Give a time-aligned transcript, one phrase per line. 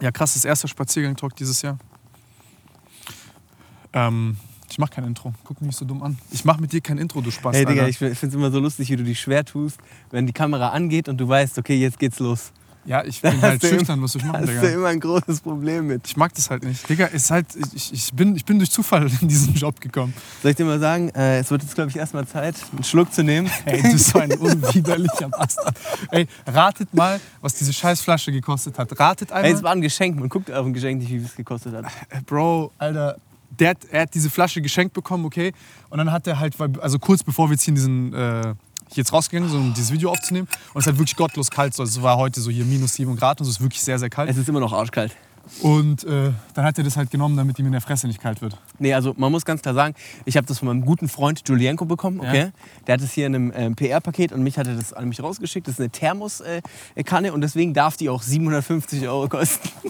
[0.00, 1.78] Ja, krass, das erste Spaziergang-Talk dieses Jahr.
[3.92, 4.36] Ähm,
[4.70, 5.34] ich mach kein Intro.
[5.44, 6.18] Guck mich nicht so dumm an.
[6.30, 7.56] Ich mach mit dir kein Intro, du Spaß.
[7.56, 7.88] Hey Digga, Alter.
[7.88, 9.78] ich finde es immer so lustig, wie du dich schwer tust,
[10.10, 12.52] wenn die Kamera angeht und du weißt, okay, jetzt geht's los.
[12.88, 14.68] Ja, ich Da bin halt hast du schüchtern, was soll ich machen, Hast du Digga.
[14.68, 16.06] immer ein großes Problem mit.
[16.06, 16.88] Ich mag das halt nicht.
[16.88, 20.14] Digga, ist halt, ich, ich, bin, ich bin durch Zufall in diesen Job gekommen.
[20.42, 23.12] Soll ich dir mal sagen, äh, es wird jetzt, glaube ich, erstmal Zeit, einen Schluck
[23.12, 23.50] zu nehmen.
[23.66, 25.76] Ey, du bist so ein unwiderlicher Bastard.
[26.10, 28.98] Ey, ratet mal, was diese scheiß Flasche gekostet hat.
[28.98, 29.62] Ratet Ey, es einmal.
[29.64, 30.18] war ein Geschenk.
[30.18, 31.84] Man guckt auf ein Geschenk nicht, wie viel es gekostet hat.
[32.08, 33.16] Äh, Bro, Alter,
[33.50, 35.52] der, hat- er hat diese Flasche geschenkt bekommen, okay?
[35.90, 38.54] Und dann hat er halt, also kurz bevor wir jetzt hier in diesen, äh,
[38.88, 40.48] hier jetzt rausgegangen sind, um dieses Video aufzunehmen.
[40.72, 41.74] Und es ist halt wirklich gottlos kalt.
[41.74, 44.10] So, es war heute so hier minus 7 Grad und es ist wirklich sehr, sehr
[44.10, 44.30] kalt.
[44.30, 45.14] Es ist immer noch arschkalt.
[45.62, 48.42] Und äh, dann hat er das halt genommen, damit ihm in der Fresse nicht kalt
[48.42, 48.56] wird.
[48.78, 51.84] Nee, also man muss ganz klar sagen, ich habe das von meinem guten Freund Julienko
[51.84, 52.20] bekommen.
[52.20, 52.38] Okay?
[52.38, 52.50] Ja.
[52.86, 55.22] Der hat es hier in einem ähm, PR-Paket und mich hat er das an mich
[55.22, 55.66] rausgeschickt.
[55.66, 59.68] Das ist eine Thermos-Kanne und deswegen darf die auch 750 Euro kosten.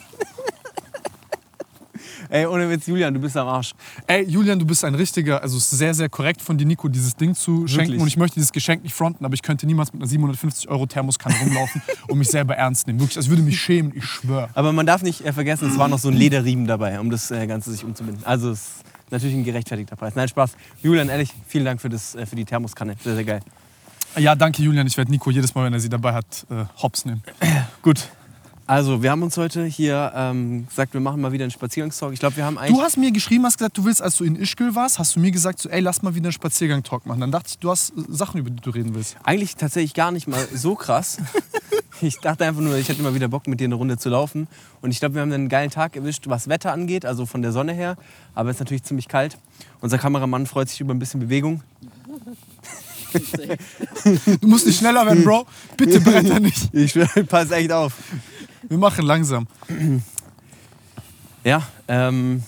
[2.30, 3.74] Ey, ohne Witz, Julian, du bist am Arsch.
[4.06, 6.88] Ey, Julian, du bist ein richtiger, also es ist sehr, sehr korrekt von dir, Nico,
[6.88, 7.84] dieses Ding zu schenken.
[7.84, 8.00] Wirklich?
[8.02, 10.86] Und ich möchte dieses Geschenk nicht fronten, aber ich könnte niemals mit einer 750 Euro
[10.86, 13.00] Thermoskanne rumlaufen und mich selber ernst nehmen.
[13.00, 14.48] Wirklich, also würde mich schämen, ich schwöre.
[14.54, 17.30] Aber man darf nicht äh, vergessen, es war noch so ein Lederriemen dabei, um das
[17.30, 18.24] äh, Ganze sich umzubinden.
[18.24, 20.14] Also es ist natürlich ein gerechtfertigter Preis.
[20.14, 20.52] Nein, Spaß.
[20.82, 22.96] Julian, ehrlich, vielen Dank für, das, äh, für die Thermoskanne.
[23.02, 23.40] Sehr, sehr geil.
[24.16, 24.86] Ja, danke, Julian.
[24.86, 27.22] Ich werde Nico jedes Mal, wenn er sie dabei hat, äh, hops nehmen.
[27.82, 28.08] Gut.
[28.68, 32.12] Also, wir haben uns heute hier ähm, gesagt, wir machen mal wieder einen Spaziergangstalk.
[32.12, 32.76] Ich glaube, wir haben eigentlich...
[32.76, 35.20] Du hast mir geschrieben, hast gesagt, du willst, als du in Ischgl warst, hast du
[35.20, 37.22] mir gesagt, so, ey, lass mal wieder einen Spaziergang-Talk machen.
[37.22, 39.16] Dann dachte ich, du hast äh, Sachen, über die du reden willst.
[39.24, 41.16] Eigentlich tatsächlich gar nicht mal so krass.
[42.00, 44.46] Ich dachte einfach nur, ich hätte mal wieder Bock, mit dir eine Runde zu laufen.
[44.82, 47.50] Und ich glaube, wir haben einen geilen Tag erwischt, was Wetter angeht, also von der
[47.50, 47.96] Sonne her.
[48.36, 49.36] Aber es ist natürlich ziemlich kalt.
[49.80, 51.60] Unser Kameramann freut sich über ein bisschen Bewegung.
[54.40, 55.46] Du musst nicht schneller werden, Bro.
[55.76, 56.72] Bitte bretter nicht.
[56.74, 56.94] Ich
[57.26, 57.94] pass echt auf.
[58.68, 59.46] Wir machen langsam.
[61.44, 62.42] Ja, ähm.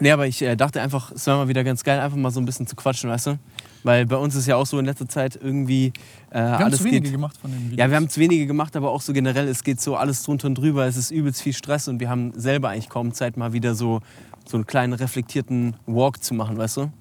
[0.00, 2.38] Nee, aber ich äh, dachte einfach, es wäre mal wieder ganz geil, einfach mal so
[2.40, 3.38] ein bisschen zu quatschen, weißt du?
[3.82, 5.92] Weil bei uns ist ja auch so in letzter Zeit irgendwie
[6.30, 7.12] äh, Wir haben zu wenige geht.
[7.12, 7.78] gemacht von den Videos.
[7.78, 10.46] Ja, wir haben zu wenige gemacht, aber auch so generell, es geht so alles drunter
[10.46, 13.52] und drüber, es ist übelst viel Stress und wir haben selber eigentlich kaum Zeit, mal
[13.52, 14.00] wieder so,
[14.46, 16.92] so einen kleinen reflektierten Walk zu machen, weißt du?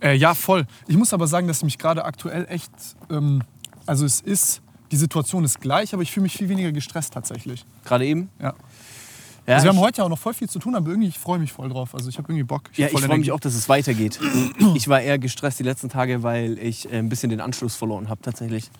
[0.00, 0.64] Äh, ja, voll.
[0.86, 2.70] Ich muss aber sagen, dass ich mich gerade aktuell echt.
[3.10, 3.42] Ähm,
[3.84, 4.62] also, es ist.
[4.90, 7.64] Die Situation ist gleich, aber ich fühle mich viel weniger gestresst tatsächlich.
[7.84, 8.30] Gerade eben.
[8.40, 8.54] Ja.
[9.46, 11.08] Ja, also wir haben ich, heute ja auch noch voll viel zu tun, aber irgendwie
[11.08, 11.94] ich freue mich voll drauf.
[11.94, 12.64] Also ich habe irgendwie Bock.
[12.74, 14.20] ja, hab ich freue mich auch, dass es weitergeht.
[14.74, 18.08] Ich war eher gestresst die letzten Tage, weil ich äh, ein bisschen den Anschluss verloren
[18.10, 18.70] habe, tatsächlich.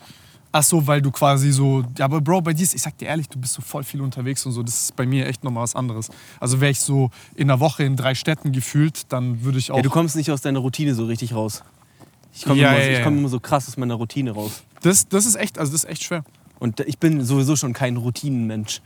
[0.52, 1.84] Ach so, weil du quasi so.
[1.98, 4.00] Ja, aber Bro, bei dir ist, ich sag dir ehrlich, du bist so voll viel
[4.02, 4.62] unterwegs und so.
[4.62, 6.08] Das ist bei mir echt nochmal was anderes.
[6.40, 9.76] Also wäre ich so in einer Woche in drei Städten gefühlt, dann würde ich auch.
[9.76, 11.62] Ja, du kommst nicht aus deiner Routine so richtig raus.
[12.34, 13.04] Ich komme Ja, immer, ja, so- ich ja.
[13.04, 14.62] komm immer so krass aus meiner Routine raus.
[14.82, 16.24] Das, das ist echt, also das ist echt schwer.
[16.58, 18.80] Und ich bin sowieso schon kein Routinenmensch.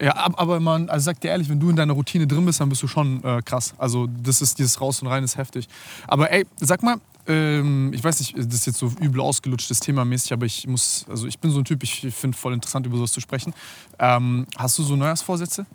[0.00, 2.60] Ja, ab- aber man, also sag dir ehrlich, wenn du in deiner Routine drin bist,
[2.60, 3.74] dann bist du schon äh, krass.
[3.78, 5.68] Also das ist dieses Raus und Rein ist heftig.
[6.06, 10.04] Aber ey, sag mal, ähm, ich weiß nicht, das ist jetzt so übel ausgelutschtes Thema
[10.04, 12.96] mäßig, aber ich muss, also ich bin so ein Typ, ich finde voll interessant über
[12.96, 13.54] sowas zu sprechen.
[13.98, 15.66] Ähm, hast du so Neujahrsvorsätze?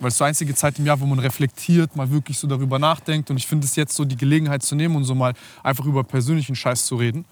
[0.00, 2.78] Weil es ist so einzige Zeit im Jahr, wo man reflektiert, mal wirklich so darüber
[2.78, 3.30] nachdenkt.
[3.30, 5.34] Und ich finde es jetzt so die Gelegenheit zu nehmen und so mal
[5.64, 7.24] einfach über persönlichen Scheiß zu reden.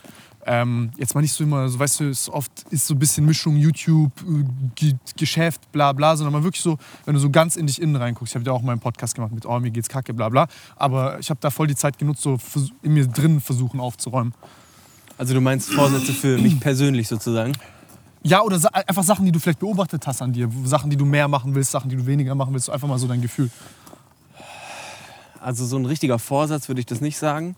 [0.48, 3.26] Ähm, jetzt mal nicht so immer, so, weißt du, es oft ist so ein bisschen
[3.26, 4.44] Mischung YouTube, äh,
[4.76, 7.96] Ge Geschäft, bla bla, sondern mal wirklich so, wenn du so ganz in dich innen
[7.96, 8.32] reinguckst.
[8.32, 10.46] Ich habe ja auch mal einen Podcast gemacht mit, oh, mir geht's kacke, bla bla.
[10.76, 12.38] Aber ich habe da voll die Zeit genutzt, so
[12.82, 14.34] in mir drin versuchen aufzuräumen.
[15.18, 17.52] Also du meinst Vorsätze für mich persönlich sozusagen?
[18.22, 20.50] Ja, oder sa einfach Sachen, die du vielleicht beobachtet hast an dir.
[20.64, 22.66] Sachen, die du mehr machen willst, Sachen, die du weniger machen willst.
[22.66, 23.50] So Einfach mal so dein Gefühl.
[25.40, 27.56] Also so ein richtiger Vorsatz würde ich das nicht sagen.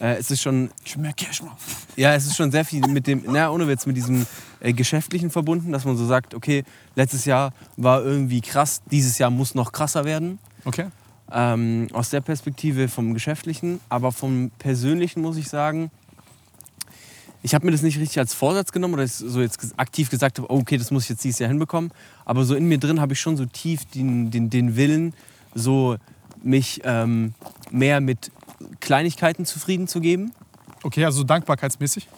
[0.00, 0.70] Äh, es ist schon,
[1.96, 4.26] ja, es ist schon sehr viel mit dem, na, ohne Witz, mit diesem
[4.60, 6.64] äh, Geschäftlichen verbunden, dass man so sagt, okay,
[6.94, 10.38] letztes Jahr war irgendwie krass, dieses Jahr muss noch krasser werden.
[10.64, 10.86] Okay.
[11.32, 15.90] Ähm, aus der Perspektive vom Geschäftlichen, aber vom Persönlichen muss ich sagen,
[17.42, 20.52] ich habe mir das nicht richtig als Vorsatz genommen oder so jetzt aktiv gesagt habe,
[20.52, 21.92] oh, okay, das muss ich jetzt dieses Jahr hinbekommen.
[22.24, 25.14] Aber so in mir drin habe ich schon so tief den, den, den Willen,
[25.54, 25.96] so
[26.42, 27.34] mich ähm,
[27.70, 28.32] mehr mit
[28.80, 30.32] Kleinigkeiten zufrieden zu geben.
[30.82, 32.08] Okay, also dankbarkeitsmäßig.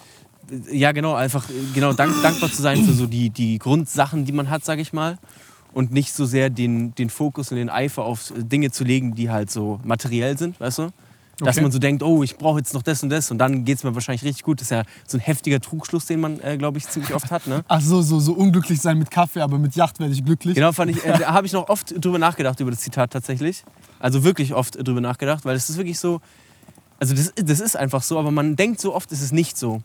[0.72, 1.44] Ja, genau, einfach
[1.74, 4.92] genau dank, dankbar zu sein für so die, die Grundsachen, die man hat, sage ich
[4.92, 5.18] mal.
[5.74, 9.28] und nicht so sehr den, den Fokus und den Eifer auf Dinge zu legen, die
[9.30, 10.82] halt so materiell sind, weißt du?
[11.40, 11.60] Dass Okay.
[11.60, 13.84] man so denkt, oh, ich brauche jetzt noch das und das und dann geht es
[13.84, 14.60] mir wahrscheinlich richtig gut.
[14.60, 17.46] Das ist ja so ein heftiger Trugschluss, den man, äh, glaube ich, ziemlich oft hat.
[17.46, 17.62] Ne?
[17.68, 20.54] Ach so, so, so unglücklich sein mit Kaffee, aber mit Yacht werde ich glücklich.
[20.56, 23.62] Genau, fand ich, äh, da habe ich noch oft drüber nachgedacht, über das Zitat tatsächlich.
[24.00, 26.20] Also wirklich oft drüber nachgedacht, weil es ist wirklich so,
[26.98, 29.82] also das, das ist einfach so, aber man denkt so oft, ist es nicht so.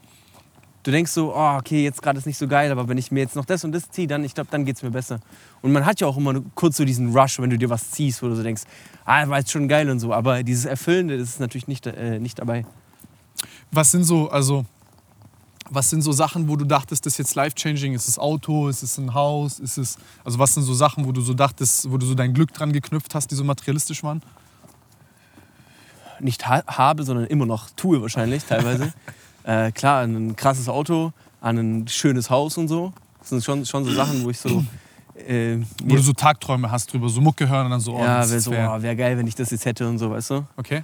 [0.84, 3.22] Du denkst so, oh, okay, jetzt gerade ist nicht so geil, aber wenn ich mir
[3.22, 5.20] jetzt noch das und das ziehe, dann, ich glaube, dann geht es mir besser.
[5.62, 8.22] Und man hat ja auch immer kurz so diesen Rush, wenn du dir was ziehst,
[8.22, 8.64] wo du so denkst,
[9.06, 12.40] ah, war jetzt schon geil und so, aber dieses Erfüllende, ist natürlich nicht, äh, nicht
[12.40, 12.66] dabei.
[13.72, 14.66] Was sind so, also,
[15.70, 17.94] was sind so Sachen, wo du dachtest, das ist jetzt life-changing?
[17.94, 18.68] Ist es Auto?
[18.68, 19.60] Ist es ein Haus?
[19.60, 22.34] Ist es, also was sind so Sachen, wo du so dachtest, wo du so dein
[22.34, 24.22] Glück dran geknüpft hast, die so materialistisch waren?
[26.24, 28.94] nicht ha habe, sondern immer noch tue wahrscheinlich teilweise.
[29.44, 31.12] äh, klar, ein krasses Auto,
[31.42, 32.94] an ein schönes Haus und so.
[33.20, 34.64] Das sind schon, schon so Sachen, wo ich so...
[35.16, 38.28] Äh, Wo du so Tagträume hast drüber, so Mucke hören und dann so, oh, ja,
[38.28, 38.74] wäre so, fair.
[38.76, 40.44] oh, wär geil, wenn ich das jetzt hätte und so, weißt du.
[40.58, 40.84] Okay.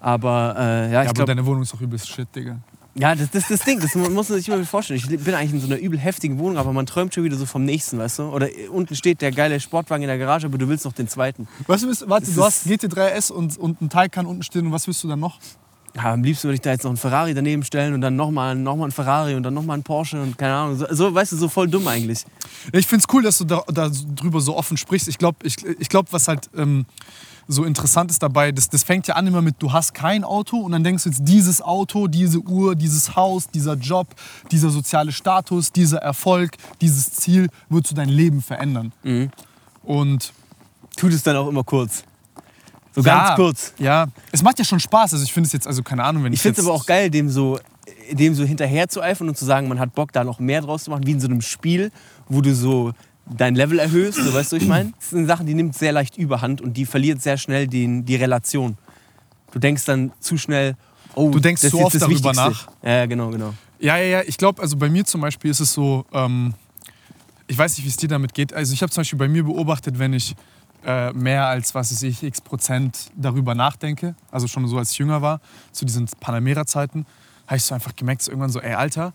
[0.00, 2.56] Aber äh, ja, Ja, ich aber glaube, deine Wohnung ist doch übelst shit, Digga.
[2.94, 5.00] Ja, das, das, das Ding, das muss man sich immer vorstellen.
[5.00, 7.46] Ich bin eigentlich in so einer übel heftigen Wohnung, aber man träumt schon wieder so
[7.46, 8.22] vom nächsten, weißt du.
[8.24, 11.08] Oder äh, unten steht der geile Sportwagen in der Garage, aber du willst noch den
[11.08, 11.48] zweiten.
[11.66, 14.72] Was willst, warte, Es du hast ist- GT3S und, und ein Taycan unten stehen und
[14.72, 15.38] was willst du dann noch?
[15.94, 18.54] Ja, am liebsten würde ich da jetzt noch einen Ferrari daneben stellen und dann nochmal
[18.56, 20.76] noch mal einen Ferrari und dann nochmal einen Porsche und keine Ahnung.
[20.78, 22.24] So, so, weißt du, so voll dumm eigentlich.
[22.72, 25.06] Ich finde es cool, dass du da, da drüber so offen sprichst.
[25.08, 26.86] Ich glaube, ich, ich glaub, was halt ähm,
[27.48, 30.58] so interessant ist dabei, das, das fängt ja an immer mit, du hast kein Auto
[30.58, 34.08] und dann denkst du jetzt, dieses Auto, diese Uhr, dieses Haus, dieser Job,
[34.50, 38.92] dieser soziale Status, dieser Erfolg, dieses Ziel wird so dein Leben verändern.
[39.82, 40.32] Und
[40.96, 42.04] Tut es dann auch immer kurz.
[42.94, 43.74] So ja, ganz kurz.
[43.78, 45.14] Ja, es macht ja schon Spaß.
[45.14, 46.86] Also ich finde es jetzt, also keine Ahnung, wenn ich, Ich finde es aber auch
[46.86, 47.58] geil, dem so,
[48.10, 50.84] dem so hinterher zu eifern und zu sagen, man hat Bock, da noch mehr draus
[50.84, 51.90] zu machen, wie in so einem Spiel,
[52.28, 52.92] wo du so
[53.26, 54.18] dein Level erhöhst.
[54.18, 54.92] So, weißt du, ich meine?
[54.98, 58.16] Das sind Sachen, die nimmt sehr leicht überhand und die verliert sehr schnell den, die
[58.16, 58.76] Relation.
[59.52, 60.76] Du denkst dann zu schnell,
[61.14, 62.50] oh, Du denkst das ist jetzt oft das darüber Wichtigste.
[62.50, 62.68] nach.
[62.82, 63.54] Ja, ja, genau, genau.
[63.78, 64.22] Ja, ja, ja.
[64.26, 66.54] Ich glaube, also bei mir zum Beispiel ist es so, ähm,
[67.46, 68.52] ich weiß nicht, wie es dir damit geht.
[68.54, 70.34] Also ich habe zum Beispiel bei mir beobachtet, wenn ich
[70.84, 74.98] äh, mehr als, was weiß ich, x Prozent darüber nachdenke, also schon so als ich
[74.98, 75.40] jünger war,
[75.70, 77.06] zu diesen Panamera-Zeiten,
[77.46, 79.12] habe ich so einfach gemerkt, so irgendwann so, ey, Alter,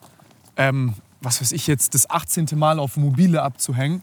[0.55, 2.47] ähm, was weiß ich jetzt, das 18.
[2.55, 4.01] Mal auf Mobile abzuhängen,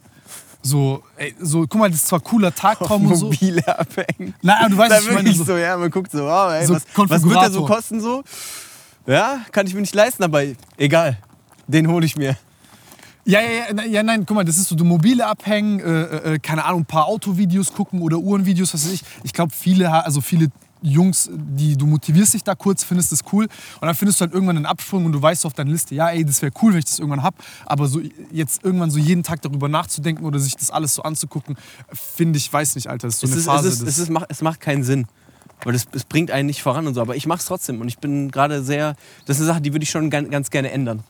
[0.66, 3.26] so, ey, so, guck mal, das ist zwar cooler Tagtraum und so.
[3.26, 4.34] Mobile abhängen.
[4.40, 5.32] Nein, du weißt, Da was ich meine.
[5.34, 8.00] So, so, ja, man guckt so, wow, ey, So was, was wird der so kosten
[8.00, 8.24] so?
[9.06, 10.42] Ja, kann ich mir nicht leisten, aber
[10.78, 11.18] egal.
[11.66, 12.38] Den hole ich mir.
[13.26, 16.38] Ja, ja, ja, ja, nein, guck mal, das ist so, du mobile abhängen, äh, äh,
[16.38, 19.02] keine Ahnung, ein paar Autovideos gucken oder Uhrenvideos, was weiß ich.
[19.22, 20.48] Ich glaube, viele, also viele
[20.86, 23.44] Jungs, die du motivierst dich da kurz, findest das cool
[23.80, 26.10] und dann findest du halt irgendwann einen Absprung und du weißt auf deiner Liste, ja,
[26.10, 27.34] ey, das wäre cool, wenn ich das irgendwann hab,
[27.66, 28.00] aber so
[28.30, 31.56] jetzt irgendwann so jeden Tag darüber nachzudenken oder sich das alles so anzugucken,
[31.92, 33.68] finde ich, weiß nicht, Alter, das ist so es, eine ist, Phase.
[33.68, 35.06] es, ist, das- es, ist, macht, es macht keinen Sinn.
[35.62, 37.00] Aber das, es bringt einen nicht voran und so.
[37.00, 37.80] Aber ich mache es trotzdem.
[37.80, 38.96] Und ich bin gerade sehr.
[39.24, 41.02] Das ist eine Sache, die würde ich schon gan- ganz gerne ändern.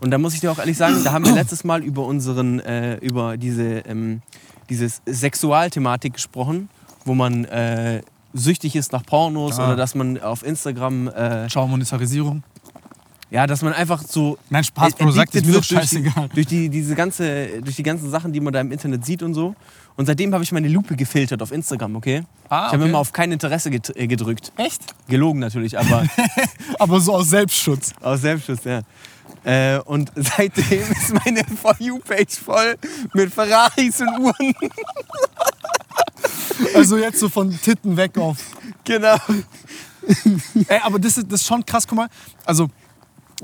[0.00, 2.58] Und da muss ich dir auch ehrlich sagen, da haben wir letztes Mal über unseren,
[2.60, 4.22] äh, über diese, ähm,
[4.70, 6.68] diese Sexualthematik gesprochen,
[7.04, 8.02] wo man äh,
[8.34, 9.66] süchtig ist nach Pornos Ah.
[9.68, 12.42] oder dass man auf Instagram, äh, Schau, Monetarisierung.
[13.30, 15.88] ja, dass man einfach so Nein, Spaß, Bro, sag das addicted mir doch wird durch
[15.90, 16.28] die, scheißegal.
[16.34, 19.34] durch, die, diese ganze, durch die ganzen Sachen, die man da im Internet sieht und
[19.34, 19.54] so.
[19.96, 22.22] Und seitdem habe ich meine Lupe gefiltert auf Instagram, okay?
[22.48, 22.88] Ah, ich habe okay.
[22.88, 24.50] immer auf kein Interesse äh, gedrückt.
[24.56, 24.82] Echt?
[25.08, 26.06] Gelogen natürlich, aber
[26.78, 27.92] Aber so aus Selbstschutz.
[28.00, 28.80] aus Selbstschutz, ja.
[29.44, 32.76] Äh, und seitdem ist meine For You-Page voll
[33.12, 34.54] mit Ferraris und Uhren.
[36.74, 38.38] Also jetzt so von Titten weg auf
[38.84, 39.16] genau.
[40.68, 42.08] Ey, aber das ist, das ist schon krass, guck mal.
[42.44, 42.68] Also,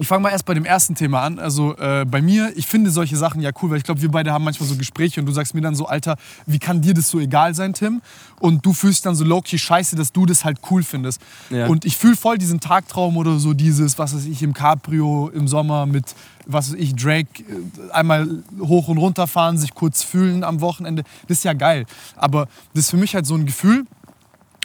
[0.01, 1.39] ich fange mal erst bei dem ersten Thema an.
[1.39, 4.33] Also äh, bei mir, ich finde solche Sachen ja cool, weil ich glaube, wir beide
[4.33, 7.09] haben manchmal so Gespräche und du sagst mir dann so, Alter, wie kann dir das
[7.09, 8.01] so egal sein, Tim?
[8.39, 11.21] Und du fühlst dann so low-key scheiße, dass du das halt cool findest.
[11.51, 11.67] Ja.
[11.67, 15.49] Und ich fühle voll diesen Tagtraum oder so dieses, was weiß ich, im Cabrio im
[15.49, 16.15] Sommer mit,
[16.47, 21.03] was weiß ich, Drake äh, einmal hoch und runter fahren, sich kurz fühlen am Wochenende.
[21.27, 21.87] Das ist ja geil.
[22.17, 23.85] Aber das ist für mich halt so ein Gefühl,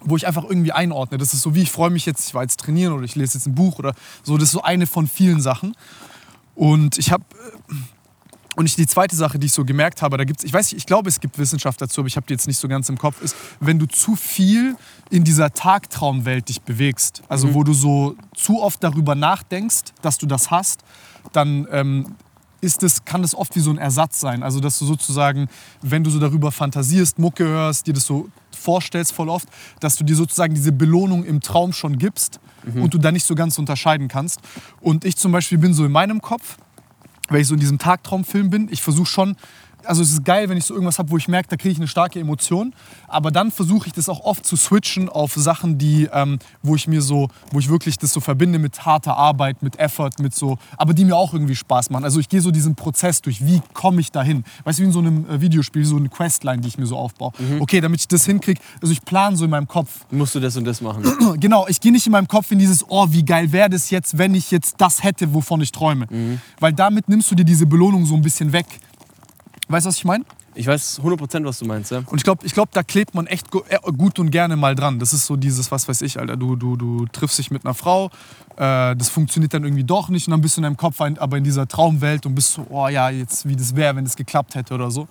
[0.05, 1.17] wo ich einfach irgendwie einordne.
[1.17, 3.37] Das ist so wie, ich freue mich jetzt, ich war jetzt trainieren oder ich lese
[3.37, 3.93] jetzt ein Buch oder
[4.23, 4.37] so.
[4.37, 5.75] Das ist so eine von vielen Sachen.
[6.55, 7.23] Und ich habe
[8.55, 10.77] und ich, die zweite Sache, die ich so gemerkt habe, da gibt's, ich weiß nicht,
[10.77, 12.99] ich glaube, es gibt Wissenschaft dazu, aber ich habe die jetzt nicht so ganz im
[12.99, 14.75] Kopf, ist, wenn du zu viel
[15.09, 20.27] in dieser Tagtraumwelt dich bewegst, also wo du so zu oft darüber nachdenkst, dass du
[20.27, 20.83] das hast,
[21.31, 22.15] dann ähm,
[22.63, 24.41] ist es, kann das oft wie so ein Ersatz sein.
[24.41, 25.47] Also, dass du sozusagen,
[25.81, 29.47] wenn du so darüber fantasierst, Mucke hörst, dir das so vorstellst voll oft,
[29.81, 32.39] dass du dir sozusagen diese Belohnung im Traum schon gibst
[32.75, 34.39] und du da nicht so ganz unterscheiden kannst.
[34.79, 36.57] Und ich zum Beispiel bin so in meinem Kopf,
[37.27, 39.35] weil ich so in diesem Tagtraumfilm bin, ich versuche schon
[39.85, 41.77] also es ist geil, wenn ich so irgendwas habe, wo ich merke, da kriege ich
[41.77, 42.73] eine starke Emotion.
[43.07, 46.87] Aber dann versuche ich das auch oft zu switchen auf Sachen, die, ähm, wo ich
[46.87, 50.57] mir so, wo ich wirklich das so verbinde mit harter Arbeit, mit Effort, mit so,
[50.77, 52.03] aber die mir auch irgendwie Spaß machen.
[52.03, 54.43] Also ich gehe so diesen Prozess durch, wie komme ich dahin?
[54.63, 56.97] Weißt du, wie in so einem äh, Videospiel, so eine Questline, die ich mir so
[56.97, 57.31] aufbaue.
[57.59, 60.55] Okay, damit ich das hinkriege, also ich plane so in meinem Kopf, Musst du das
[60.57, 61.03] und das machen.
[61.39, 64.17] genau, ich gehe nicht in meinem Kopf in dieses, oh, wie geil wäre das jetzt,
[64.17, 66.07] wenn ich jetzt das hätte, wovon ich träume.
[66.59, 68.65] Weil damit nimmst du dir diese Belohnung so ein bisschen weg.
[69.73, 70.23] Weißt du, was ich meine?
[70.53, 72.03] Ich weiß 100%, was du meinst, ja.
[72.05, 74.99] Und ich glaube, ich glaub, da klebt man echt äh, gut und gerne mal dran.
[74.99, 77.73] Das ist so dieses, was weiß ich, Alter, du, du, du triffst dich mit einer
[77.73, 78.11] Frau,
[78.57, 81.17] äh, das funktioniert dann irgendwie doch nicht und dann bist du in deinem Kopf ein,
[81.17, 84.15] aber in dieser Traumwelt und bist so, oh ja, jetzt wie das wäre, wenn es
[84.15, 85.07] geklappt hätte oder so.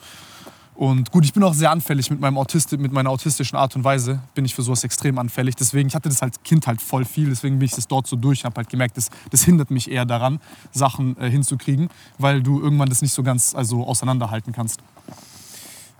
[0.74, 3.84] Und gut, ich bin auch sehr anfällig mit, meinem Autisti mit meiner autistischen Art und
[3.84, 5.54] Weise, bin ich für sowas extrem anfällig.
[5.54, 8.16] Deswegen, ich hatte das als Kind halt voll viel, deswegen bin ich das dort so
[8.16, 10.40] durch, habe halt gemerkt, das, das hindert mich eher daran,
[10.72, 11.88] Sachen äh, hinzukriegen,
[12.18, 14.80] weil du irgendwann das nicht so ganz also, auseinanderhalten kannst.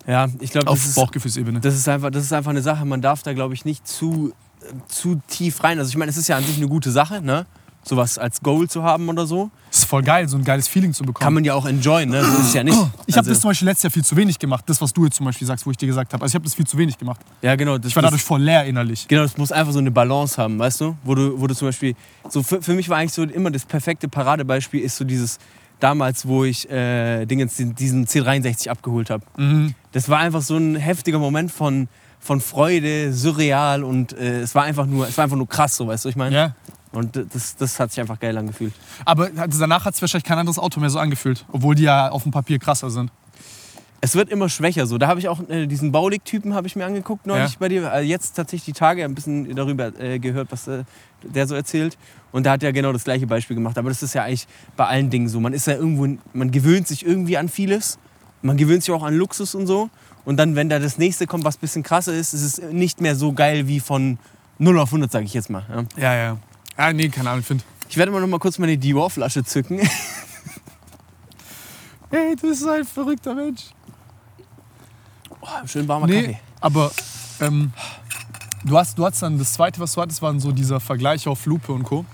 [0.07, 1.61] Ja, ich glaube, Auf das ist, Bauchgefühlsebene.
[1.61, 4.33] das, ist einfach, das ist einfach eine Sache, man darf da, glaube ich, nicht zu,
[4.62, 5.79] äh, zu tief rein.
[5.79, 7.47] Also ich meine, es ist ja an sich eine gute Sache, ne?
[7.84, 9.50] Sowas als Goal zu haben oder so.
[9.70, 11.24] Das ist voll geil, so ein geiles Feeling zu bekommen.
[11.24, 12.22] Kann man ja auch enjoyen, ne?
[12.24, 12.76] So ist es ja nicht.
[13.06, 14.64] Ich habe Also- das zum Beispiel letztes Jahr viel zu wenig gemacht.
[14.68, 16.22] Das, was du jetzt zum Beispiel sagst, wo ich dir gesagt habe.
[16.22, 17.20] Also ich habe das viel zu wenig gemacht.
[17.40, 17.78] Ja, genau.
[17.78, 19.08] Das, Ich war dadurch voll leer innerlich.
[19.08, 20.96] Genau, das muss einfach so eine Balance haben, weißt du?
[21.04, 21.94] Wo du, wo du zum Beispiel,
[22.28, 25.38] so für, für mich war eigentlich so immer das perfekte Paradebeispiel ist so dieses
[25.80, 29.24] damals, wo ich äh, Dingens, diesen- diesen C63 abgeholt habe.
[29.36, 29.74] Mhm.
[29.90, 31.88] Das war einfach so ein heftiger Moment von,
[32.20, 35.88] von Freude, surreal und äh, es war einfach nur, es war einfach nur krass, so
[35.88, 36.34] weißt du, ich meine.
[36.36, 36.54] Ja.
[36.92, 38.75] Und das, das hat sich einfach geil angefühlt.
[39.06, 41.44] Aber danach hat es wahrscheinlich kein anderes Auto mehr so angefühlt.
[41.50, 43.11] Obwohl die ja auf dem Papier krasser sind.
[44.04, 44.99] Es wird immer schwächer so.
[44.99, 47.56] Da habe ich auch äh, diesen Baulig-Typen habe ich mir angeguckt neulich Ja.
[47.61, 47.90] bei dir.
[47.92, 50.82] Also jetzt tatsächlich die Tage ein bisschen darüber äh, gehört, was äh,
[51.22, 51.96] der so erzählt.
[52.32, 53.78] Und da hat er genau das gleiche Beispiel gemacht.
[53.78, 54.46] Aber das ist ja eigentlich
[54.76, 55.38] bei allen Dingen so.
[55.40, 57.99] Man ist ja irgendwo, man gewöhnt sich irgendwie an vieles.
[58.42, 59.88] Man gewöhnt sich auch an Luxus und so.
[60.25, 63.00] Und dann, wenn da das nächste kommt, was ein bisschen krasser ist, ist es nicht
[63.00, 64.18] mehr so geil wie von
[64.58, 65.64] 0 auf 100, sage ich jetzt mal.
[65.96, 66.02] Ja.
[66.02, 66.37] Ja, ja.
[66.76, 67.64] Ah, nee, keine Ahnung, finde.
[67.88, 69.79] Ich werde mal noch mal kurz meine Dior-Flasche zücken.
[72.11, 73.62] Ey, du bist so ein verrückter Mensch.
[75.41, 76.38] Oh, schön warmer Nee, Kaffee.
[76.61, 76.91] aber
[77.41, 77.73] ähm,
[78.64, 81.26] du, hast, du hast dann das zweite, was du hattest, war dann so dieser Vergleich
[81.26, 82.05] auf Lupe und Co.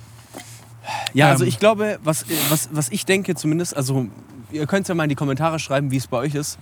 [1.12, 1.48] Ja, also Ähm.
[1.48, 4.06] ich glaube, was, was, was ich denke zumindest, also
[4.50, 6.58] ihr könnt ja mal in die Kommentare schreiben, wie es bei euch ist.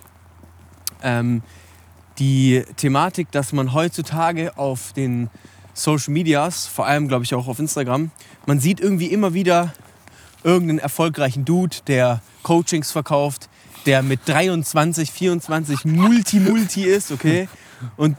[1.03, 1.43] Ähm,
[2.19, 5.29] die Thematik, dass man heutzutage auf den
[5.77, 8.11] Social Medias, vor allem glaube ich auch auf Instagram,
[8.47, 9.73] man sieht irgendwie immer wieder
[10.43, 13.49] irgendeinen erfolgreichen Dude, der Coachings verkauft,
[13.85, 17.49] der mit 23, 24 Multi-Multi ist, okay?
[17.97, 18.17] Und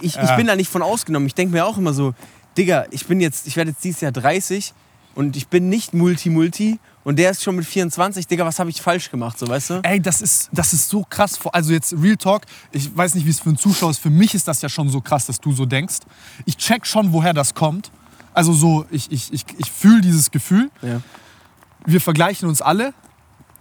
[0.00, 1.26] ich, ich bin da nicht von ausgenommen.
[1.26, 2.14] Ich denke mir auch immer so,
[2.56, 4.72] Digga, ich bin jetzt, ich werde jetzt dieses Jahr 30
[5.16, 8.82] und ich bin nicht Multi-Multi und der ist schon mit 24, Digga, was habe ich
[8.82, 9.80] falsch gemacht, so weißt du?
[9.82, 11.38] Ey, das ist, das ist so krass.
[11.52, 13.98] Also jetzt Real Talk, ich weiß nicht, wie es für einen Zuschauer ist.
[13.98, 16.00] Für mich ist das ja schon so krass, dass du so denkst.
[16.44, 17.90] Ich check schon, woher das kommt.
[18.34, 20.70] Also so, ich, ich, ich, ich fühle dieses Gefühl.
[20.82, 21.00] Ja.
[21.86, 22.92] wir vergleichen uns alle.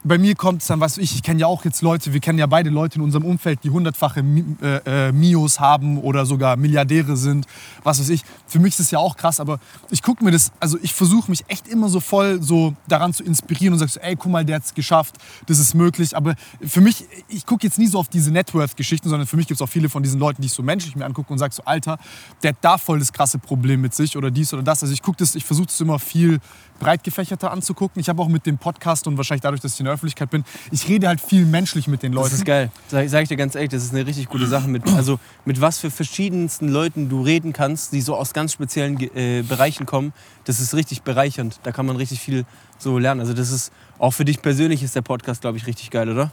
[0.08, 2.20] Bei mir kommt es dann, was weiß ich, ich kenne ja auch jetzt Leute, wir
[2.20, 4.20] kennen ja beide Leute in unserem Umfeld, die hundertfache
[4.62, 7.48] äh, äh, Mios haben oder sogar Milliardäre sind,
[7.82, 8.22] was weiß ich.
[8.46, 9.58] Für mich ist es ja auch krass, aber
[9.90, 13.24] ich gucke mir das, also ich versuche mich echt immer so voll so daran zu
[13.24, 15.16] inspirieren und sag so, ey, guck mal, der hat es geschafft,
[15.48, 16.16] das ist möglich.
[16.16, 19.60] Aber für mich, ich gucke jetzt nie so auf diese Networth-Geschichten, sondern für mich gibt
[19.60, 21.64] es auch viele von diesen Leuten, die ich so menschlich mir angucke und sage so,
[21.66, 21.98] Alter,
[22.44, 24.84] der hat da voll das krasse Problem mit sich oder dies oder das.
[24.84, 26.42] Also ich gucke das, ich versuche das immer viel
[26.80, 28.00] breit gefächerter anzugucken.
[28.00, 30.88] Ich habe auch mit dem Podcast und wahrscheinlich dadurch, dass ich der Öffentlichkeit bin, ich
[30.88, 32.36] rede halt viel menschlich mit den Das Leuten.
[32.36, 32.72] ist geil.
[32.88, 34.68] Sag, sag ich dir ganz ehrlich, das ist eine richtig gute Sache.
[34.68, 39.00] Mit, also mit was für verschiedensten Leuten du reden kannst, die so aus ganz speziellen
[39.16, 40.14] äh, Bereichen kommen,
[40.46, 41.60] das ist richtig bereichernd.
[41.64, 42.46] Da kann man richtig viel
[42.78, 43.22] so lernen.
[43.22, 46.32] Also das ist, auch für dich persönlich ist der Podcast, glaube ich, richtig geil, oder?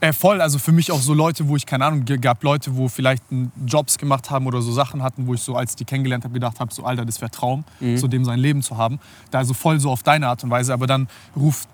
[0.00, 2.88] Äh, voll, also für mich auch so Leute, wo ich, keine Ahnung, gab Leute, wo
[2.88, 3.22] vielleicht
[3.64, 6.58] Jobs gemacht haben oder so Sachen hatten, wo ich so, als die kennengelernt habe, gedacht
[6.58, 8.98] habe, so Alter, das wäre Traum, so dem sein Leben zu haben.
[9.30, 11.68] Da also voll so auf deine Art und Weise, aber dann ruft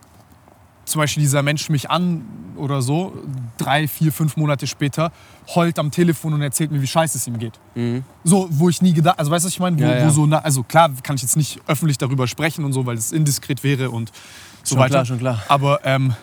[0.88, 2.24] zum Beispiel dieser Mensch mich an
[2.56, 3.12] oder so,
[3.56, 5.12] drei, vier, fünf Monate später,
[5.54, 7.58] heult am Telefon und erzählt mir, wie scheiße es ihm geht.
[8.24, 9.78] So, wo ich nie gedacht, also weißt du, was ich meine?
[9.78, 10.06] Wo, Ja, ja.
[10.06, 12.96] wo so, na, also klar kann ich jetzt nicht öffentlich darüber sprechen und so, weil
[12.96, 14.10] es indiskret wäre und
[14.62, 14.90] so Schon weiter.
[14.90, 15.42] klar, schon klar.
[15.48, 16.14] Aber ähm,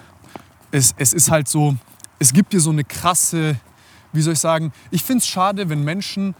[0.71, 1.75] es, es ist halt so,
[2.19, 3.55] es gibt hier so eine krasse,
[4.13, 6.35] wie soll ich sagen, ich finde es schade, wenn Menschen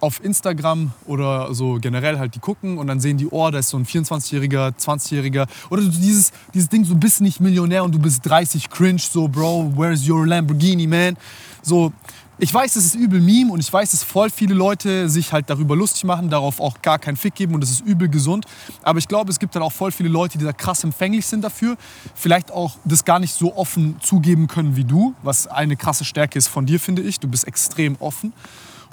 [0.00, 3.70] auf Instagram oder so generell halt die gucken und dann sehen die, oh, da ist
[3.70, 5.46] so ein 24-Jähriger, 20-Jähriger.
[5.70, 9.28] Oder so dieses, dieses Ding, so, bist nicht Millionär und du bist 30, cringe, so,
[9.28, 11.16] Bro, where's your Lamborghini, man?
[11.62, 11.92] So,
[12.36, 15.48] ich weiß, es ist übel Meme und ich weiß, dass voll viele Leute sich halt
[15.48, 18.46] darüber lustig machen, darauf auch gar keinen Fick geben und es ist übel gesund.
[18.82, 21.42] Aber ich glaube, es gibt dann auch voll viele Leute, die da krass empfänglich sind
[21.42, 21.76] dafür.
[22.16, 26.36] Vielleicht auch das gar nicht so offen zugeben können wie du, was eine krasse Stärke
[26.36, 27.20] ist von dir, finde ich.
[27.20, 28.32] Du bist extrem offen.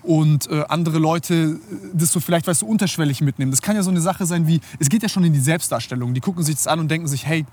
[0.03, 1.57] Und äh, andere Leute äh,
[1.93, 3.51] das so vielleicht, weißt du, unterschwellig mitnehmen.
[3.51, 6.13] Das kann ja so eine Sache sein wie, es geht ja schon in die Selbstdarstellung.
[6.13, 7.45] Die gucken sich das an und denken sich, hey,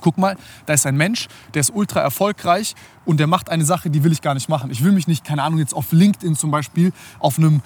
[0.00, 2.74] guck mal, da ist ein Mensch, der ist ultra erfolgreich
[3.04, 4.70] und der macht eine Sache, die will ich gar nicht machen.
[4.70, 7.62] Ich will mich nicht, keine Ahnung, jetzt auf LinkedIn zum Beispiel, auf einem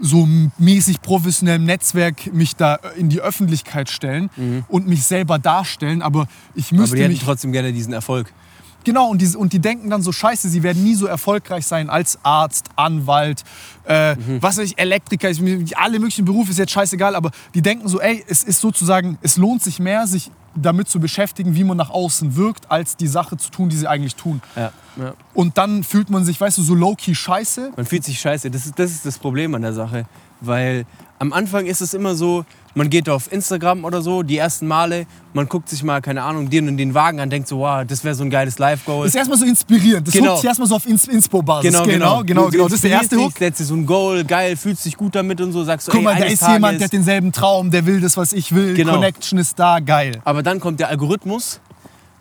[0.00, 0.26] so
[0.58, 4.64] mäßig professionellen Netzwerk mich da in die Öffentlichkeit stellen Mhm.
[4.68, 8.32] und mich selber darstellen, aber ich müsste Aber die mich trotzdem gerne diesen Erfolg.
[8.84, 11.90] Genau, und die, und die denken dann so, scheiße, sie werden nie so erfolgreich sein
[11.90, 13.44] als Arzt, Anwalt,
[13.84, 15.28] äh, was weiß ich, Elektriker,
[15.76, 19.36] alle möglichen Berufe ist jetzt scheißegal, aber die denken so, ey, es ist sozusagen, es
[19.36, 23.36] lohnt sich mehr, sich damit zu beschäftigen, wie man nach außen wirkt, als die Sache
[23.36, 24.42] zu tun, die sie eigentlich tun.
[24.56, 25.14] Ja, ja.
[25.34, 27.72] Und dann fühlt man sich, weißt du, so low-key scheiße.
[27.76, 28.50] Man fühlt sich scheiße.
[28.50, 30.06] Das ist, das ist das Problem an der Sache.
[30.40, 30.86] Weil
[31.20, 35.06] am Anfang ist es immer so, man geht auf Instagram oder so, die ersten Male,
[35.34, 38.02] man guckt sich mal, keine Ahnung, den und den Wagen an, denkt so, wow, das
[38.04, 39.04] wäre so ein geiles Live-Goal.
[39.04, 40.06] Das ist erstmal so inspirierend.
[40.08, 40.36] Das Genau.
[40.36, 41.70] sich erstmal so auf Ins Inspo-Basis.
[41.72, 42.50] Genau, genau, genau, genau.
[42.50, 43.28] du Das ist der erste Hook.
[43.34, 45.92] dich, Setzt dir so ein Goal, geil, fühlst dich gut damit und so, sagst so,
[45.92, 48.32] Guck ey, mal, da ist jemand, der Tages- hat denselben Traum, der will das, was
[48.32, 48.72] ich will.
[48.72, 48.94] Genau.
[48.94, 50.20] Connection ist da, geil.
[50.24, 51.60] Aber dann kommt der Algorithmus,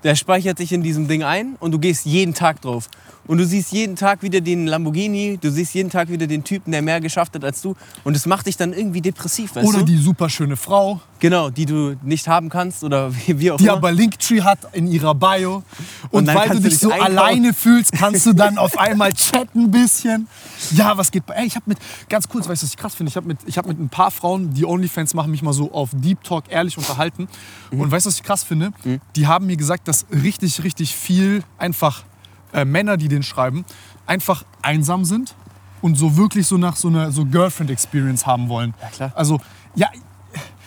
[0.03, 2.89] der speichert sich in diesem Ding ein und du gehst jeden Tag drauf.
[3.29, 6.71] Und du siehst jeden Tag wieder den Lamborghini, du siehst jeden Tag wieder den Typen,
[6.71, 7.75] der mehr geschafft hat als du.
[8.03, 9.85] Und das macht dich dann irgendwie depressiv, weißt Oder du?
[9.85, 13.73] die super schöne Frau, Genau, die du nicht haben kannst oder wie, auch die immer.
[13.73, 15.63] aber Linktree hat in ihrer Bio.
[16.09, 17.17] Und, Und weil du dich so einkaufen.
[17.17, 20.27] alleine fühlst, kannst du dann auf einmal chatten ein bisschen.
[20.71, 21.35] Ja, was geht bei.
[21.35, 23.11] Ey, ich habe mit, ganz kurz, weißt du, was ich krass finde?
[23.11, 25.71] Ich habe mit, ich hab mit ein paar Frauen, die Onlyfans machen, mich mal so
[25.71, 27.27] auf Deep Talk ehrlich unterhalten.
[27.71, 27.81] Mhm.
[27.81, 28.71] Und weißt du, was ich krass finde?
[29.15, 32.05] Die haben mir gesagt, dass richtig, richtig viel einfach
[32.53, 33.65] äh, Männer, die den schreiben,
[34.05, 35.35] einfach einsam sind
[35.81, 38.73] und so wirklich so nach so einer so Girlfriend-Experience haben wollen.
[38.81, 39.11] Ja, klar.
[39.15, 39.39] Also,
[39.75, 39.87] ja.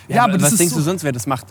[0.08, 1.46] Ja, aber das was ist denkst so, du sonst, wer das macht?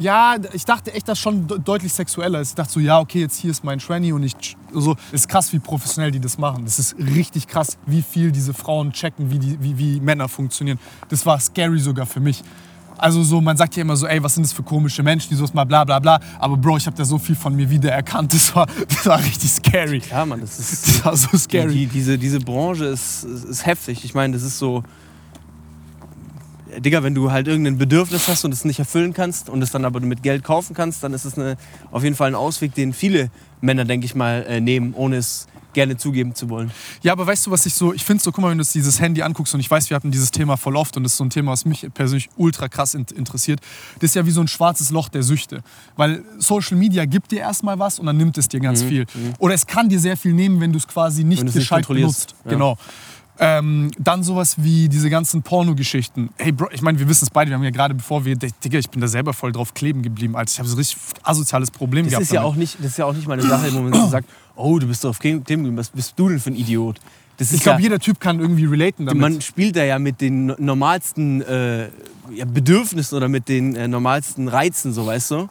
[0.00, 2.50] ja, ich dachte echt, dass schon de deutlich sexueller ist.
[2.50, 4.56] Ich dachte so, ja, okay, jetzt hier ist mein Tranny und ich.
[4.72, 6.64] So, ist krass, wie professionell die das machen.
[6.64, 10.78] Das ist richtig krass, wie viel diese Frauen checken, wie, die, wie, wie Männer funktionieren.
[11.08, 12.42] Das war scary sogar für mich.
[13.00, 15.34] Also so, man sagt ja immer so, ey, was sind das für komische Menschen, die
[15.34, 16.20] sowas mal bla bla bla.
[16.38, 18.34] Aber Bro, ich habe da so viel von mir wiedererkannt.
[18.34, 20.02] Das war, das war richtig scary.
[20.10, 20.88] Ja, Mann, das ist.
[20.88, 21.72] Das war so scary.
[21.72, 24.04] Die, diese, diese Branche ist, ist heftig.
[24.04, 24.82] Ich meine, das ist so.
[26.78, 29.84] Digga, wenn du halt irgendein Bedürfnis hast und es nicht erfüllen kannst und es dann
[29.84, 31.56] aber mit Geld kaufen kannst, dann ist es eine,
[31.90, 33.30] auf jeden Fall ein Ausweg, den viele
[33.60, 36.72] Männer, denke ich mal, äh, nehmen, ohne es gerne zugeben zu wollen.
[37.02, 38.98] Ja, aber weißt du, was ich so, ich finde so, guck mal, wenn du dieses
[39.00, 41.24] Handy anguckst und ich weiß, wir hatten dieses Thema voll oft und das ist so
[41.24, 43.60] ein Thema, was mich persönlich ultra krass in, interessiert.
[44.00, 45.62] Das ist ja wie so ein schwarzes Loch der Süchte.
[45.96, 49.06] Weil Social Media gibt dir erstmal was und dann nimmt es dir ganz viel.
[49.38, 51.86] Oder es kann dir sehr viel nehmen, wenn du es quasi nicht Mhm, nicht gescheit
[51.86, 52.28] kontrollierst.
[52.28, 52.34] benutzt.
[52.46, 52.50] Ja.
[52.50, 52.76] Genau.
[53.42, 56.28] Ähm, dann sowas wie diese ganzen Pornogeschichten.
[56.36, 58.78] Hey Bro, ich meine, wir wissen es beide, wir haben ja gerade bevor wir, Digga,
[58.78, 61.70] ich bin da selber voll drauf kleben geblieben, als ich habe so ein richtig asoziales
[61.70, 62.22] Problem Das gehabt.
[62.24, 62.52] ist, ja damit.
[62.52, 64.86] auch nicht, das ist ja auch nicht mal eine Sache, man so sagt, oh, du
[64.86, 67.00] bist drauf kleben geblieben, was bist du denn für ein Idiot?
[67.38, 69.18] Ich glaube, ja, jeder Typ kann irgendwie relaten damit.
[69.22, 71.88] man spielt da ja mit den no- normalsten äh,
[72.46, 75.48] Bedürfnissen oder mit den äh, normalsten Reizen, so weißt du?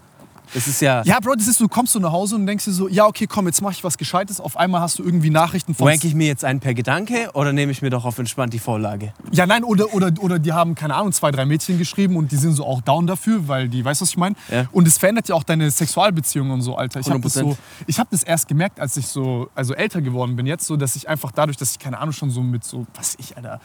[0.54, 2.72] Das ist ja, Ja, Bro, das ist du kommst so nach Hause und denkst dir
[2.72, 4.40] so, ja, okay, komm, jetzt mach ich was Gescheites.
[4.40, 5.88] Auf einmal hast du irgendwie Nachrichten von.
[5.88, 8.60] rank ich mir jetzt einen per Gedanke oder nehme ich mir doch auf entspannt die
[8.60, 9.14] Vorlage?
[9.32, 12.38] Ja, nein, oder, oder, oder die haben, keine Ahnung, zwei, drei Mädchen geschrieben und die
[12.38, 14.36] sind so auch down dafür, weil die, weißt du, was ich meine?
[14.50, 14.68] Ja.
[14.72, 17.00] Und es verändert ja auch deine Sexualbeziehungen und so, Alter.
[17.00, 17.42] Ich habe das, 100%.
[17.42, 17.58] so,
[17.88, 20.96] ich hab das erst gemerkt, als ich so also älter geworden bin jetzt, so, dass
[20.96, 23.60] ich einfach dadurch, dass ich, keine Ahnung, schon so mit so, was ich, Alter,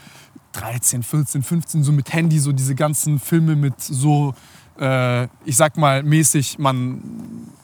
[0.52, 4.34] 13, 14, 15, so mit Handy, so diese ganzen Filme mit so,
[4.80, 7.02] äh, ich sag mal, mäßig man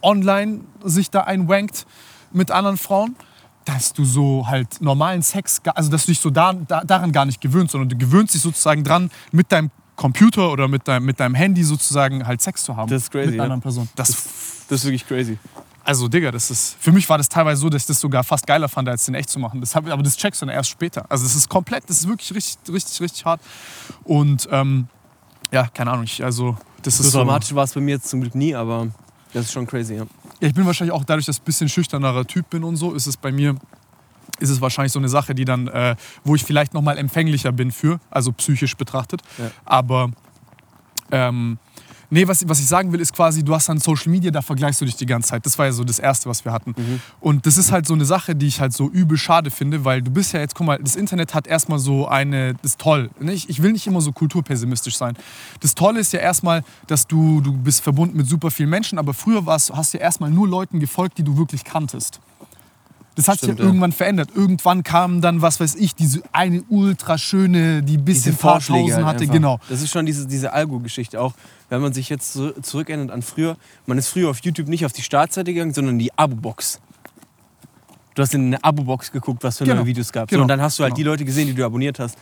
[0.02, 1.86] online sich da einwankt
[2.32, 3.16] mit anderen Frauen,
[3.64, 7.26] dass du so halt normalen Sex, also dass du dich so da, da, daran gar
[7.26, 11.20] nicht gewöhnst, sondern du gewöhnst dich sozusagen dran, mit deinem Computer oder mit deinem, mit
[11.20, 12.88] deinem Handy sozusagen halt Sex zu haben.
[12.88, 13.88] Das ist crazy, Mit einer anderen Person.
[13.96, 14.28] Das,
[14.68, 15.36] Das ist wirklich crazy.
[15.84, 18.46] also, Digga, das ist, für mich war das teilweise so, dass ich das sogar fast
[18.46, 19.60] geiler fand, als den echt zu machen.
[19.60, 21.04] Das hab, aber das checkst du dann erst später.
[21.10, 23.40] Also, das ist komplett, das ist wirklich richtig, richtig, richtig hart.
[24.04, 24.86] Und ähm,
[25.52, 27.18] ja, keine Ahnung, ich, also, das So ist so.
[27.18, 28.88] dramatisch war es bei mir jetzt zum Glück nie, aber
[29.32, 30.04] das ist schon crazy, ja.
[30.40, 32.94] Ja, ich bin wahrscheinlich auch dadurch, dass ich ein bisschen schüchternerer Typ bin und so,
[32.94, 33.56] ist es bei mir,
[34.38, 37.70] ist es wahrscheinlich so eine Sache, die dann, äh, wo ich vielleicht nochmal empfänglicher bin
[37.72, 39.22] für, also psychisch betrachtet.
[39.38, 39.50] Ja.
[39.64, 40.10] Aber
[41.12, 41.58] ähm,
[42.10, 44.80] Nee, was, was ich sagen will, ist quasi, du hast dann Social Media, da vergleichst
[44.80, 45.46] du dich die ganze Zeit.
[45.46, 46.74] Das war ja so das Erste, was wir hatten.
[46.76, 47.00] Mhm.
[47.20, 50.02] Und das ist halt so eine Sache, die ich halt so übel schade finde, weil
[50.02, 53.10] du bist ja jetzt, guck mal, das Internet hat erstmal so eine, das ist toll.
[53.20, 53.32] ne?
[53.32, 55.16] Ich, ich will nicht immer so kulturpessimistisch sein.
[55.60, 59.14] Das Tolle ist ja erstmal, dass du, du bist verbunden mit super vielen Menschen, aber
[59.14, 62.20] früher warst, hast du ja erstmal nur Leuten gefolgt, die du wirklich kanntest.
[63.16, 63.68] Das hat Stimmt, sich ja ja.
[63.68, 64.30] irgendwann verändert.
[64.34, 68.94] Irgendwann kam dann, was weiß ich, diese eine ultra schöne, die bisschen diese paar tausend
[68.94, 69.22] halt hatte.
[69.22, 69.34] einfach.
[69.34, 69.58] Genau.
[69.68, 71.34] Das ist schon diese, diese Algo-Geschichte auch.
[71.68, 74.92] Wenn man sich jetzt zu- zurückerinnert an früher, man ist früher auf YouTube nicht auf
[74.92, 76.80] die Startseite gegangen, sondern in die Abo-Box.
[78.14, 79.76] Du hast in eine Abo-Box geguckt, was für Genau.
[79.76, 80.28] neue Videos gab.
[80.28, 80.40] Genau.
[80.40, 80.96] So, und dann hast du halt Genau.
[80.96, 82.16] die Leute gesehen, die du abonniert hast.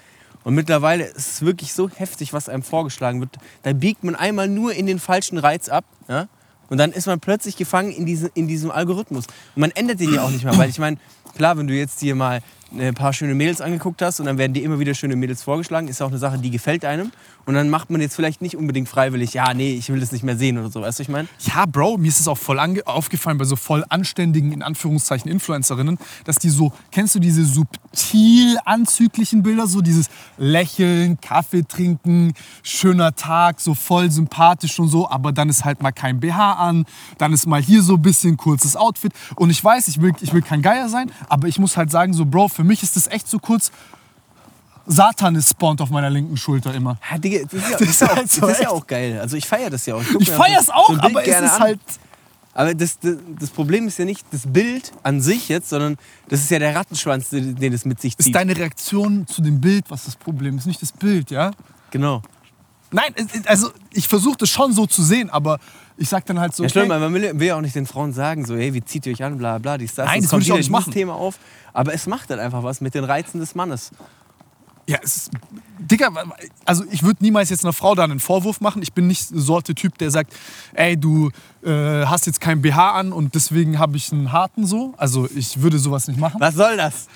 [0.44, 3.36] Und mittlerweile ist es wirklich so heftig, was einem vorgeschlagen wird.
[3.62, 5.84] Da biegt man einmal nur in den falschen Reiz ab.
[6.08, 6.28] Ja?
[6.68, 9.26] Und dann ist man plötzlich gefangen in, diese, in diesem Algorithmus.
[9.54, 10.56] Und man ändert den ja auch nicht mehr.
[10.56, 10.98] Weil ich meine,
[11.36, 12.40] klar, wenn du jetzt dir mal
[12.76, 15.88] ein paar schöne Mädels angeguckt hast und dann werden dir immer wieder schöne Mädels vorgeschlagen,
[15.88, 17.10] ist auch eine Sache, die gefällt einem.
[17.46, 20.22] Und dann macht man jetzt vielleicht nicht unbedingt freiwillig, ja, nee, ich will das nicht
[20.22, 20.82] mehr sehen oder so.
[20.82, 21.28] Weißt du, ich meine?
[21.40, 25.96] Ja, Bro, mir ist es auch voll aufgefallen bei so voll anständigen, in Anführungszeichen, Influencerinnen,
[26.24, 33.14] dass die so, kennst du diese subtil anzüglichen Bilder, so dieses Lächeln, Kaffee trinken, schöner
[33.14, 36.84] Tag, so voll sympathisch und so, aber dann ist halt mal kein BH an,
[37.16, 40.34] dann ist mal hier so ein bisschen kurzes Outfit und ich weiß, ich will, ich
[40.34, 43.06] will kein Geier sein, aber ich muss halt sagen, so, Bro, für mich ist das
[43.06, 43.70] echt so kurz,
[44.84, 46.98] Satan ist spawned auf meiner linken Schulter immer.
[47.08, 48.86] Ja, Digga, das ist ja, Das ist ja, ist auch, halt das ist ja auch
[48.88, 49.20] geil.
[49.20, 50.02] Also ich feiere das ja auch.
[50.02, 51.60] Ich mir feier's so- auch, so aber es ist an.
[51.60, 51.80] halt...
[52.54, 55.96] Aber das, das, das Problem ist ja nicht das Bild an sich jetzt, sondern
[56.28, 58.34] das ist ja der Rattenschwanz, den den es mit sich Ist zieht.
[58.34, 61.52] deine Reaktion zu dem Bild, was das Problem ist, nicht das Bild, ja?
[61.92, 62.22] genau.
[62.90, 65.60] Nein, es- es- also ich versuche das schon so zu sehen, aber
[65.98, 66.62] ich sag dann halt so.
[66.62, 69.06] Ja, stimmt, okay, man will, ja auch nicht den Frauen sagen, so, hey, wie zieht
[69.06, 70.06] ihr euch an, bla bla, dies, das.
[70.06, 70.92] Nein, das kommt würde ich auch nicht machen.
[70.92, 71.38] Thema auf.
[71.72, 73.90] Aber es macht halt einfach was mit den Reizen des Mannes.
[74.86, 75.30] ja, es ist,
[75.78, 76.10] Digga,
[76.64, 78.82] also ich würde niemals jetzt einer Frau da einen Vorwurf machen.
[78.82, 80.32] Ich bin nicht so Sorte Typ, der sagt,
[80.74, 81.30] ey, du
[81.62, 84.94] äh, hast jetzt kein BH an und deswegen habe ich einen harten so.
[84.96, 86.40] Also ich würde sowas nicht machen.
[86.40, 87.06] Was soll das?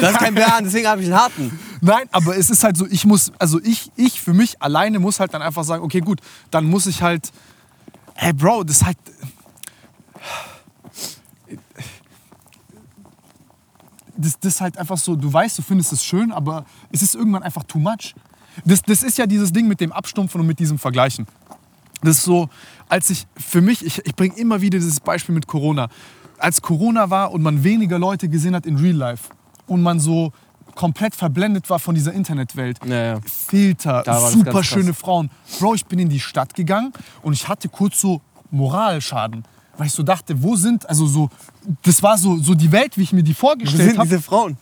[0.00, 1.58] Das ist kein Bär, deswegen habe ich einen harten.
[1.80, 5.18] Nein, aber es ist halt so, ich muss, also ich, ich für mich alleine muss
[5.18, 7.32] halt dann einfach sagen, okay, gut, dann muss ich halt,
[8.22, 8.98] ey, Bro, das ist halt.
[14.16, 17.14] Das, das ist halt einfach so, du weißt, du findest es schön, aber es ist
[17.14, 18.14] irgendwann einfach too much.
[18.64, 21.26] Das, das ist ja dieses Ding mit dem Abstumpfen und mit diesem Vergleichen.
[22.02, 22.48] Das ist so,
[22.88, 25.88] als ich, für mich, ich, ich bringe immer wieder dieses Beispiel mit Corona.
[26.38, 29.30] Als Corona war und man weniger Leute gesehen hat in Real Life
[29.66, 30.32] und man so
[30.74, 32.78] komplett verblendet war von dieser Internetwelt.
[32.84, 33.20] Ja, ja.
[33.24, 34.94] Filter, super schöne.
[34.94, 35.30] Frauen.
[35.58, 39.44] Bro, ich bin in die Stadt gegangen und ich hatte kurz so Moralschaden.
[39.78, 41.30] Weil ich so dachte, wo sind, also so,
[41.82, 44.08] das war so, so die Welt, wie ich mir die Wo vorgestellt sind habe.
[44.08, 44.58] diese Frauen?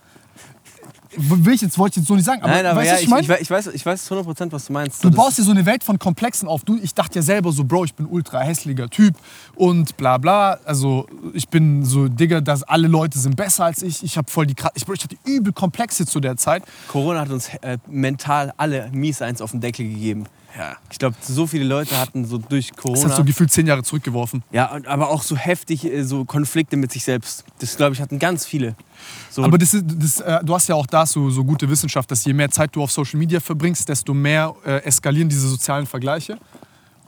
[1.16, 2.42] Will ich jetzt, wollte ich jetzt so nicht sagen.
[2.42, 3.37] Aber, Nein, aber weißt ja, du, was ich, mein?
[3.37, 5.03] ich, ich, weiß, ich weiß 100%, was du meinst.
[5.03, 6.62] Du das- baust dir so eine Welt von Komplexen auf.
[6.64, 9.14] Du, ich dachte ja selber so, Bro, ich bin ultra hässlicher Typ
[9.57, 10.59] und bla bla.
[10.64, 14.03] Also ich bin so, Digga, dass alle Leute sind besser als ich.
[14.05, 16.62] Ich habe voll die ich, ich hatte übel Komplexe zu der Zeit.
[16.88, 20.27] Corona hat uns äh, mental alle mies eins auf den Deckel gegeben.
[20.59, 20.77] Ja.
[20.90, 23.09] Ich glaube, so viele Leute hatten so durch Das Corona.
[23.11, 24.42] hat so gefühlt zehn Jahre zurückgeworfen.
[24.51, 27.44] ja, aber auch so heftig äh, so Konflikte mit sich selbst.
[27.61, 28.75] Das, glaube ich, hatten ganz viele.
[29.31, 32.11] So, Aber das ist, das, äh, du hast ja auch da so, so gute Wissenschaft,
[32.11, 35.87] dass je mehr Zeit du auf Social Media verbringst, desto mehr äh, eskalieren diese sozialen
[35.87, 36.39] Vergleiche.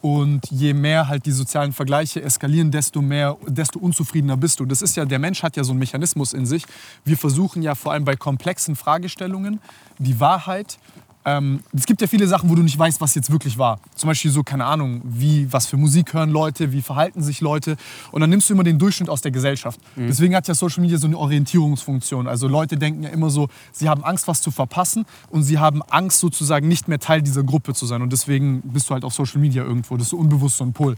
[0.00, 4.66] Und je mehr halt die sozialen Vergleiche eskalieren, desto mehr, desto unzufriedener bist du.
[4.66, 6.64] Das ist ja, der Mensch hat ja so einen Mechanismus in sich.
[7.04, 9.60] Wir versuchen ja vor allem bei komplexen Fragestellungen
[9.98, 10.78] die Wahrheit.
[11.24, 13.78] Ähm, es gibt ja viele Sachen, wo du nicht weißt, was jetzt wirklich war.
[13.94, 17.76] Zum Beispiel so, keine Ahnung, wie, was für Musik hören Leute, wie verhalten sich Leute.
[18.10, 19.78] Und dann nimmst du immer den Durchschnitt aus der Gesellschaft.
[20.08, 22.26] Deswegen hat ja Social Media so eine Orientierungsfunktion.
[22.26, 25.82] Also Leute denken ja immer so, sie haben Angst, was zu verpassen und sie haben
[25.82, 28.02] Angst, sozusagen nicht mehr Teil dieser Gruppe zu sein.
[28.02, 29.96] Und deswegen bist du halt auf Social Media irgendwo.
[29.96, 30.96] Das ist so unbewusst so ein Pol.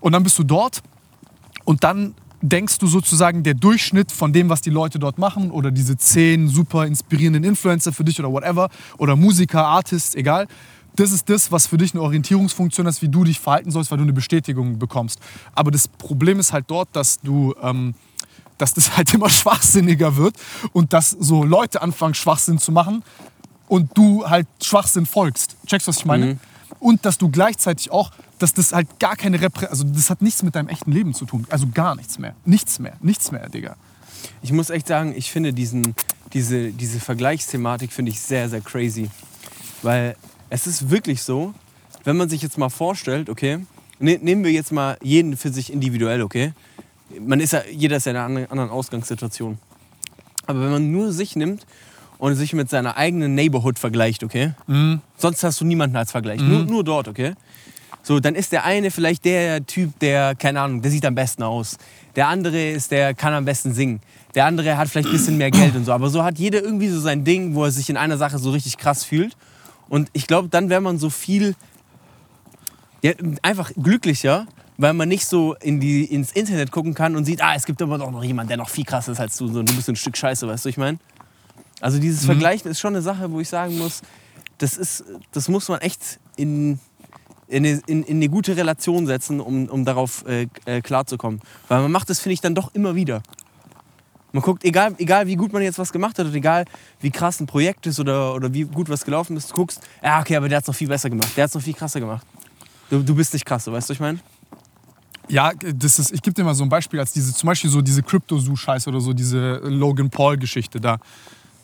[0.00, 0.82] Und dann bist du dort
[1.64, 5.70] und dann denkst du sozusagen, der Durchschnitt von dem, was die Leute dort machen oder
[5.70, 10.48] diese zehn super inspirierenden Influencer für dich oder whatever oder Musiker, Artists, egal,
[10.96, 13.98] das ist das, was für dich eine Orientierungsfunktion ist, wie du dich verhalten sollst, weil
[13.98, 15.20] du eine Bestätigung bekommst.
[15.54, 17.54] Aber das Problem ist halt dort, dass du...
[17.62, 17.94] Ähm,
[18.58, 20.36] dass das halt immer schwachsinniger wird
[20.72, 23.02] und dass so Leute anfangen, Schwachsinn zu machen
[23.66, 25.56] und du halt Schwachsinn folgst.
[25.66, 26.38] Checkst du, was ich meine?
[26.82, 30.42] Und dass du gleichzeitig auch, dass das halt gar keine Reprä also das hat nichts
[30.42, 31.46] mit deinem echten Leben zu tun.
[31.48, 32.34] Also gar nichts mehr.
[32.44, 32.94] Nichts mehr.
[33.00, 33.76] Nichts mehr, Digga.
[34.42, 35.94] ich muss echt sagen, ich finde diesen,
[36.32, 39.08] diese, diese Vergleichsthematik finde ich sehr, sehr crazy.
[39.82, 40.16] Weil
[40.50, 41.54] es ist wirklich so,
[42.02, 43.64] wenn man sich jetzt mal vorstellt, okay,
[44.00, 46.52] ne, nehmen wir jetzt mal jeden für sich individuell, okay?
[47.20, 49.58] Man ist ja, jeder ist ja in einer anderen- anderen Ausgangssituation.
[50.48, 51.64] Aber wenn man nur sich nimmt
[52.22, 54.52] und sich mit seiner eigenen Neighborhood vergleicht, okay?
[55.16, 56.40] Sonst hast du niemanden als Vergleich.
[56.40, 57.32] Nur, nur dort, okay?
[58.04, 61.42] So, dann ist der eine vielleicht der Typ, der, keine Ahnung, der sieht am besten
[61.42, 61.78] aus.
[62.14, 64.00] Der andere ist der, kann am besten singen.
[64.36, 65.92] Der andere hat vielleicht ein bisschen mehr Geld und so.
[65.92, 68.52] Aber so hat jeder irgendwie so sein Ding, wo er sich in einer Sache so
[68.52, 69.36] richtig krass fühlt.
[69.88, 71.56] Und ich glaube, dann wäre man so viel,
[73.02, 74.46] ja, einfach glücklicher,
[74.78, 77.82] weil man nicht so in die, ins Internet gucken kann und sieht, ah, es gibt
[77.82, 79.48] aber doch noch jemanden, der noch viel krasser ist als du.
[79.48, 80.98] So, und du bist ein Stück Scheiße, weißt du, ich meine?
[81.82, 84.02] Also dieses Vergleichen ist schon eine Sache, wo ich sagen muss,
[84.58, 86.78] das, ist, das muss man echt in,
[87.48, 91.40] in, eine, in, in eine gute Relation setzen, um, um darauf äh, äh, klarzukommen.
[91.66, 93.20] Weil man macht das, finde ich, dann doch immer wieder.
[94.30, 96.66] Man guckt, egal, egal wie gut man jetzt was gemacht hat oder egal
[97.00, 100.20] wie krass ein Projekt ist oder, oder wie gut was gelaufen ist, du guckst, ja,
[100.20, 101.98] okay, aber der hat es noch viel besser gemacht, der hat es noch viel krasser
[101.98, 102.24] gemacht.
[102.90, 104.20] Du, du bist nicht krass, weißt du, was ich meine?
[105.28, 107.82] Ja, das ist, ich gebe dir mal so ein Beispiel, als diese, zum Beispiel so
[107.82, 110.98] diese Crypto-Zoo-Scheiße oder so, diese Logan Paul-Geschichte da.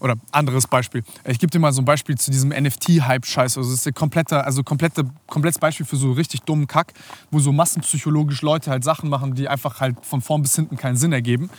[0.01, 1.03] Oder anderes Beispiel.
[1.25, 3.57] Ich gebe dir mal so ein Beispiel zu diesem NFT-Hype-Scheiß.
[3.57, 6.93] Also das ist ein kompletter, also komplette, komplettes Beispiel für so richtig dummen Kack,
[7.31, 10.97] wo so massenpsychologisch Leute halt Sachen machen, die einfach halt von vorn bis hinten keinen
[10.97, 11.51] Sinn ergeben.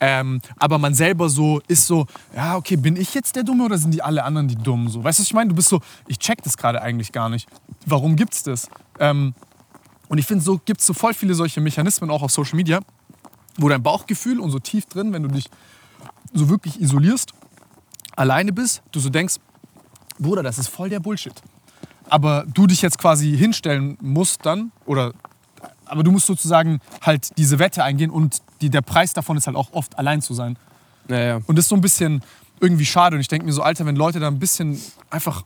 [0.00, 3.78] Ähm, aber man selber so ist so, ja, okay, bin ich jetzt der Dumme oder
[3.78, 4.88] sind die alle anderen die Dummen?
[4.88, 5.48] So, weißt du, was ich meine?
[5.48, 7.48] Du bist so, ich check das gerade eigentlich gar nicht.
[7.86, 8.68] Warum gibt's das?
[8.98, 9.34] Ähm,
[10.08, 12.80] und ich finde, so gibt es so voll viele solche Mechanismen auch auf Social Media,
[13.56, 15.46] wo dein Bauchgefühl und so tief drin, wenn du dich
[16.32, 17.32] so wirklich isolierst,
[18.16, 19.36] alleine bist, du so denkst,
[20.18, 21.34] Bruder, das ist voll der Bullshit.
[22.08, 25.12] Aber du dich jetzt quasi hinstellen musst dann, oder,
[25.84, 29.56] aber du musst sozusagen halt diese Wette eingehen und die, der Preis davon ist halt
[29.56, 30.58] auch oft allein zu sein.
[31.08, 31.40] Ja, ja.
[31.46, 32.22] Und das ist so ein bisschen
[32.60, 33.16] irgendwie schade.
[33.16, 35.42] Und ich denke mir so, Alter, wenn Leute da ein bisschen einfach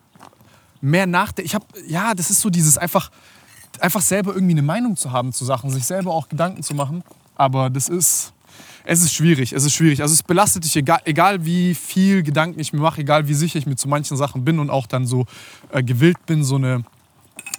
[0.80, 1.46] mehr nachdenken.
[1.46, 3.10] Ich habe, ja, das ist so dieses einfach,
[3.80, 7.02] einfach selber irgendwie eine Meinung zu haben zu Sachen, sich selber auch Gedanken zu machen.
[7.36, 8.32] Aber das ist,
[8.84, 10.02] es ist schwierig, es ist schwierig.
[10.02, 13.58] Also es belastet dich, egal, egal wie viel Gedanken ich mir mache, egal wie sicher
[13.58, 15.26] ich mir zu manchen Sachen bin und auch dann so
[15.72, 16.84] äh, gewillt bin, so eine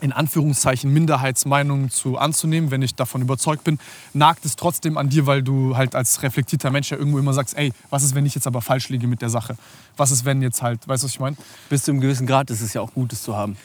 [0.01, 3.77] in Anführungszeichen Minderheitsmeinung zu anzunehmen, wenn ich davon überzeugt bin,
[4.13, 7.55] nagt es trotzdem an dir, weil du halt als reflektierter Mensch ja irgendwo immer sagst,
[7.55, 9.55] ey, was ist, wenn ich jetzt aber falsch liege mit der Sache?
[9.97, 11.37] Was ist, wenn jetzt halt, weißt du, was ich meine?
[11.69, 13.57] Bis zu einem gewissen Grad ist es ja auch gut, das zu haben.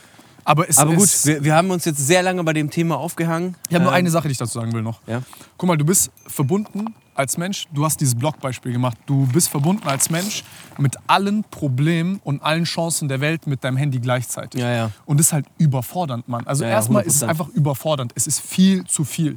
[0.45, 2.99] Aber, es, Aber gut, es, wir, wir haben uns jetzt sehr lange bei dem Thema
[2.99, 3.57] aufgehangen.
[3.69, 5.01] ich habe nur Ähm, eine Sache, die ich dazu sagen will noch.
[5.07, 5.23] Ja.
[5.57, 9.87] Guck mal, du bist verbunden als Mensch, du hast dieses Blogbeispiel gemacht, du bist verbunden
[9.89, 10.45] als Mensch
[10.79, 14.61] mit allen Problemen und allen Chancen der Welt mit deinem Handy gleichzeitig.
[14.61, 14.91] Ja, ja.
[15.07, 16.47] Und das ist halt überfordernd, Mann.
[16.47, 17.29] Also Ja, erstmal ist es 100%.
[17.29, 18.13] einfach überfordernd.
[18.15, 19.37] Es ist viel zu viel.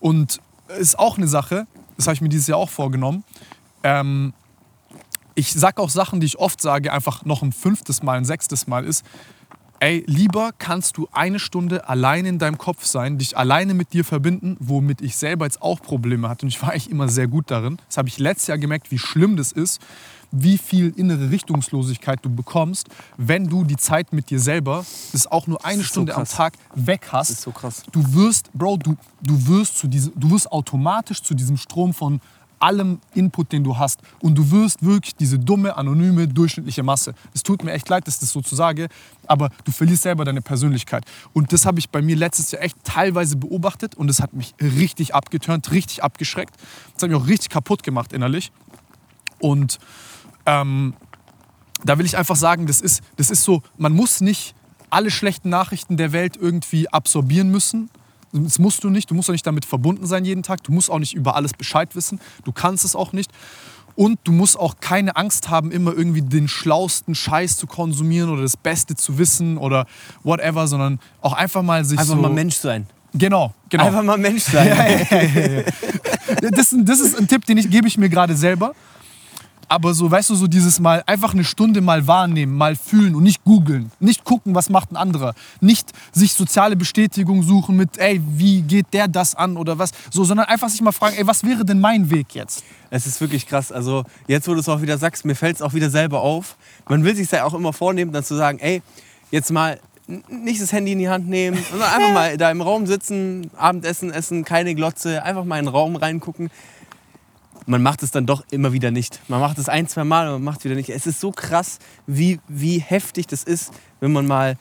[0.00, 3.24] Und es ist auch eine Sache, das habe ich mir dieses Jahr auch vorgenommen.
[3.82, 4.32] Ähm,
[5.34, 8.66] ich sage auch Sachen, die ich oft sage, einfach noch ein fünftes Mal, ein sechstes
[8.66, 9.04] Mal ist,
[9.80, 14.04] ey, lieber kannst du eine Stunde allein in deinem Kopf sein, dich alleine mit dir
[14.04, 16.46] verbinden, womit ich selber jetzt auch Probleme hatte.
[16.46, 17.78] Und ich war eigentlich immer sehr gut darin.
[17.88, 19.80] Das habe ich letztes Jahr gemerkt, wie schlimm das ist,
[20.32, 25.32] wie viel innere Richtungslosigkeit du bekommst, wenn du die Zeit mit dir selber, das ist
[25.32, 26.36] auch nur eine ist so Stunde am krass.
[26.36, 27.30] Tag, weg hast.
[27.30, 27.82] Das ist so krass.
[27.92, 32.20] Du wirst, Bro, du, du wirst zu diesem, du wirst automatisch zu diesem Strom von
[32.58, 34.00] allem Input, den du hast.
[34.20, 37.14] Und du wirst wirklich diese dumme, anonyme, durchschnittliche Masse.
[37.34, 38.88] Es tut mir echt leid, dass das so zu sage,
[39.26, 41.04] aber du verlierst selber deine Persönlichkeit.
[41.32, 44.54] Und das habe ich bei mir letztes Jahr echt teilweise beobachtet und das hat mich
[44.60, 46.54] richtig abgeturnt, richtig abgeschreckt.
[46.94, 48.52] Das hat mich auch richtig kaputt gemacht innerlich.
[49.38, 49.78] Und
[50.46, 50.94] ähm,
[51.84, 54.54] da will ich einfach sagen, das ist, das ist so, man muss nicht
[54.90, 57.90] alle schlechten Nachrichten der Welt irgendwie absorbieren müssen.
[58.40, 59.10] Das musst du nicht.
[59.10, 60.62] Du musst auch nicht damit verbunden sein jeden Tag.
[60.64, 62.20] Du musst auch nicht über alles Bescheid wissen.
[62.44, 63.30] Du kannst es auch nicht.
[63.94, 68.42] Und du musst auch keine Angst haben, immer irgendwie den schlausten Scheiß zu konsumieren oder
[68.42, 69.86] das Beste zu wissen oder
[70.22, 72.20] whatever, sondern auch einfach mal sich Einfach so...
[72.20, 72.86] mal Mensch sein.
[73.14, 73.84] Genau, genau.
[73.86, 74.68] Einfach mal Mensch sein.
[76.52, 78.72] das, ist- das ist ein Tipp, den ich, gebe ich mir gerade selber.
[79.68, 83.24] Aber so, weißt du, so dieses Mal einfach eine Stunde mal wahrnehmen, mal fühlen und
[83.24, 83.90] nicht googeln.
[83.98, 85.34] Nicht gucken, was macht ein anderer.
[85.60, 89.90] Nicht sich soziale Bestätigung suchen mit, ey, wie geht der das an oder was.
[90.10, 92.62] So, sondern einfach sich mal fragen, ey, was wäre denn mein Weg jetzt?
[92.90, 93.72] Es ist wirklich krass.
[93.72, 96.56] Also jetzt, wo du es auch wieder sagst, mir fällt es auch wieder selber auf.
[96.88, 98.82] Man will sich ja auch immer vornehmen, dann zu sagen, ey,
[99.32, 99.80] jetzt mal
[100.28, 104.12] nicht das Handy in die Hand nehmen, sondern einfach mal da im Raum sitzen, Abendessen
[104.12, 106.50] essen, keine Glotze, einfach mal in den Raum reingucken.
[107.66, 109.20] Man macht es dann doch immer wieder nicht.
[109.28, 110.88] Man macht es ein, zwei Mal und man macht es wieder nicht.
[110.88, 114.56] Es ist so krass, wie, wie heftig das ist, wenn man mal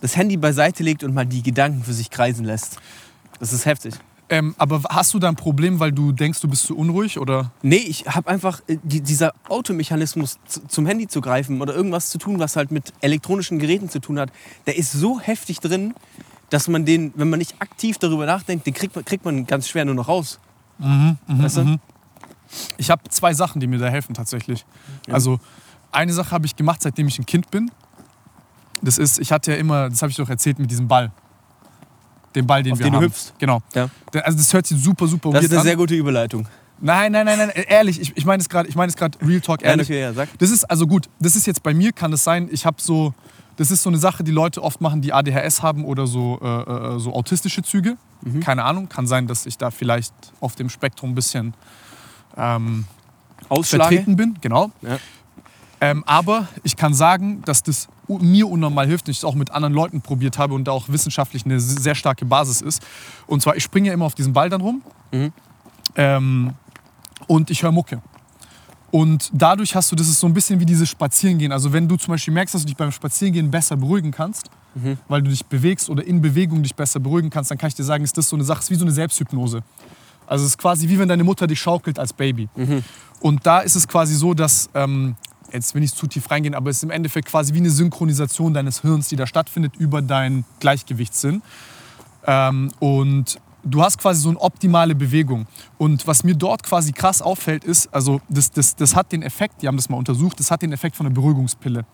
[0.00, 2.78] das Handy beiseite legt und mal die Gedanken für sich kreisen lässt.
[3.38, 3.94] Das ist heftig.
[4.32, 7.18] Ähm, aber hast du da ein Problem, weil du denkst, du bist zu unruhig?
[7.18, 7.50] Oder?
[7.62, 12.10] Nee, ich habe einfach äh, die, dieser Automechanismus zu, zum Handy zu greifen oder irgendwas
[12.10, 14.30] zu tun, was halt mit elektronischen Geräten zu tun hat,
[14.66, 15.94] der ist so heftig drin,
[16.48, 19.68] dass man den, wenn man nicht aktiv darüber nachdenkt, den kriegt man, kriegt man ganz
[19.68, 20.38] schwer nur noch raus.
[21.42, 21.78] weißt du?
[22.78, 24.64] Ich habe zwei Sachen, die mir da helfen tatsächlich.
[25.10, 25.38] Also
[25.92, 27.70] eine Sache habe ich gemacht, seitdem ich ein Kind bin.
[28.82, 31.10] Das ist, ich hatte ja immer, das habe ich doch erzählt mit diesem Ball.
[32.34, 33.04] Den Ball, den Auf wir den du haben.
[33.06, 33.34] hüpfst.
[33.38, 33.60] Genau.
[33.74, 33.88] Ja.
[34.22, 35.66] Also das hört sich super, super Das weird ist eine an.
[35.66, 36.46] sehr gute Überleitung.
[36.80, 39.40] Nein, nein, nein, nein, ehrlich, ich, ich meine es gerade, ich meine es gerade Real
[39.42, 39.86] Talk, Ja, ehrlich.
[39.88, 40.28] okay, ja, sag.
[40.38, 43.12] Das ist also gut, das ist jetzt bei mir, kann es sein, ich habe so,
[43.56, 46.46] das ist so eine Sache, die Leute oft machen, die ADHS haben oder so, äh,
[46.94, 47.98] äh, so autistische Züge.
[48.22, 48.40] Mhm.
[48.40, 51.52] Keine Ahnung, kann sein, dass ich da vielleicht auf dem Spektrum ein bisschen
[52.40, 52.84] ähm,
[53.62, 54.70] vertreten bin, genau.
[54.82, 54.98] Ja.
[55.82, 59.50] Ähm, aber ich kann sagen, dass das mir unnormal hilft und ich es auch mit
[59.50, 62.82] anderen Leuten probiert habe und da auch wissenschaftlich eine sehr starke Basis ist.
[63.26, 65.32] Und zwar, ich springe ja immer auf diesen Ball dann rum Mhm.
[65.96, 66.52] ähm,
[67.26, 68.02] und ich höre Mucke.
[68.90, 71.52] Und dadurch hast du, das ist so ein bisschen wie dieses Spazierengehen.
[71.52, 74.98] Also wenn du zum Beispiel merkst, dass du dich beim Spazierengehen besser beruhigen kannst, Mhm.
[75.08, 77.82] weil du dich bewegst oder in Bewegung dich besser beruhigen kannst, dann kann ich dir
[77.84, 79.62] sagen, ist das so eine Sache, ist wie so eine Selbsthypnose.
[80.30, 82.48] Also es ist quasi wie wenn deine Mutter dich schaukelt als Baby.
[82.54, 82.84] Mhm.
[83.20, 85.16] Und da ist es quasi so, dass, ähm,
[85.52, 88.54] jetzt will ich zu tief reingehen, aber es ist im Endeffekt quasi wie eine Synchronisation
[88.54, 91.42] deines Hirns, die da stattfindet über deinen Gleichgewichtssinn.
[92.26, 95.46] Ähm, und du hast quasi so eine optimale Bewegung.
[95.78, 99.62] Und was mir dort quasi krass auffällt, ist, also das, das, das hat den Effekt,
[99.62, 101.84] die haben das mal untersucht, das hat den Effekt von einer Beruhigungspille.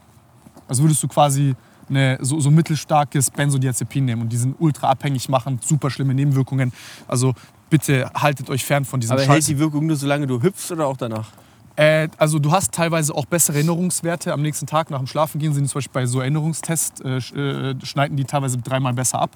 [0.68, 1.54] Also würdest du quasi
[1.88, 6.72] eine, so, so mittelstarkes Benzodiazepin nehmen und die sind ultra abhängig machen, super schlimme Nebenwirkungen.
[7.06, 7.34] Also
[7.70, 9.34] bitte haltet euch fern von diesem Aber Scheiß.
[9.34, 11.28] hält die Wirkung nur solange du hüpfst oder auch danach?
[11.76, 14.32] Äh, also du hast teilweise auch bessere Erinnerungswerte.
[14.32, 18.16] Am nächsten Tag nach dem Schlafengehen sind zum Beispiel bei so Erinnerungstests, äh, äh, schneiden
[18.16, 19.30] die teilweise dreimal besser ab.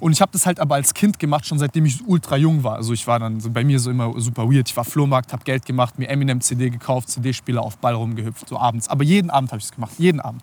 [0.00, 2.74] Und ich habe das halt aber als Kind gemacht, schon seitdem ich ultra jung war.
[2.74, 4.68] Also ich war dann so bei mir so immer super weird.
[4.68, 8.58] Ich war Flohmarkt, habe Geld gemacht, mir Eminem CD gekauft, CD-Spieler auf Ball rumgehüpft, so
[8.58, 8.88] abends.
[8.88, 10.42] Aber jeden Abend habe ich es gemacht, jeden Abend.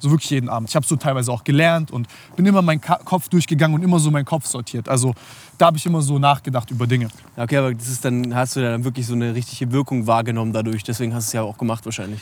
[0.00, 0.68] So wirklich jeden Abend.
[0.68, 2.06] Ich habe so teilweise auch gelernt und
[2.36, 4.88] bin immer meinen Ka Kopf durchgegangen und immer so meinen Kopf sortiert.
[4.88, 5.14] Also
[5.58, 7.08] da habe ich immer so nachgedacht über Dinge.
[7.36, 10.84] Okay, aber das ist dann, hast du dann wirklich so eine richtige Wirkung wahrgenommen dadurch.
[10.84, 12.20] Deswegen hast du es ja auch gemacht wahrscheinlich.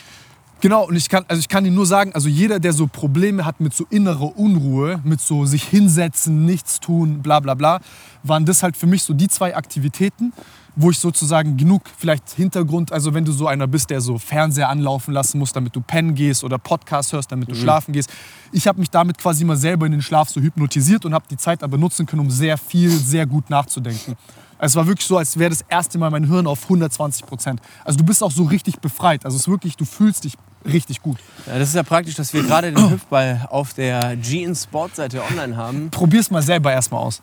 [0.59, 3.45] Genau, und ich kann, also ich kann dir nur sagen, also jeder, der so Probleme
[3.45, 7.79] hat mit so innerer Unruhe, mit so sich hinsetzen, nichts tun, bla bla bla,
[8.23, 10.33] waren das halt für mich so die zwei Aktivitäten,
[10.77, 14.69] wo ich sozusagen genug vielleicht Hintergrund, also wenn du so einer bist, der so Fernseher
[14.69, 18.11] anlaufen lassen muss, damit du pennen gehst oder Podcast hörst, damit du schlafen gehst.
[18.51, 21.37] Ich habe mich damit quasi mal selber in den Schlaf so hypnotisiert und habe die
[21.37, 24.15] Zeit aber nutzen können, um sehr viel, sehr gut nachzudenken.
[24.59, 27.59] Es war wirklich so, als wäre das erste Mal mein Hirn auf 120 Prozent.
[27.83, 29.25] Also du bist auch so richtig befreit.
[29.25, 30.33] Also es ist wirklich, du fühlst dich
[30.65, 31.17] richtig gut.
[31.47, 35.57] Ja, das ist ja praktisch, dass wir gerade den Hüpfball auf der GN Sportseite online
[35.57, 35.89] haben.
[35.89, 37.21] Probier's mal selber erstmal aus.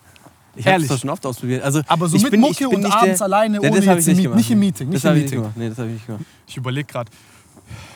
[0.56, 1.62] Ich habe doch schon oft ausprobiert.
[1.64, 4.16] Also, Aber so mit bin, Mucke und abends der, alleine, ohne das hab jetzt ich
[4.18, 5.52] nicht nicht im Meeting, nicht das im hab ich Meeting.
[5.56, 6.24] Nee, das habe ich nicht gemacht.
[6.46, 7.10] Ich überlege gerade.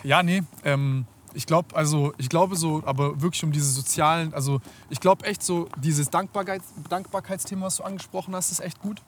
[0.03, 4.61] Ja, nee, ähm, ich glaube, also ich glaube so, aber wirklich um diese sozialen, also
[4.91, 9.01] ich glaube echt so, dieses Dankbarkeits, Dankbarkeitsthema, was du angesprochen hast, ist echt gut.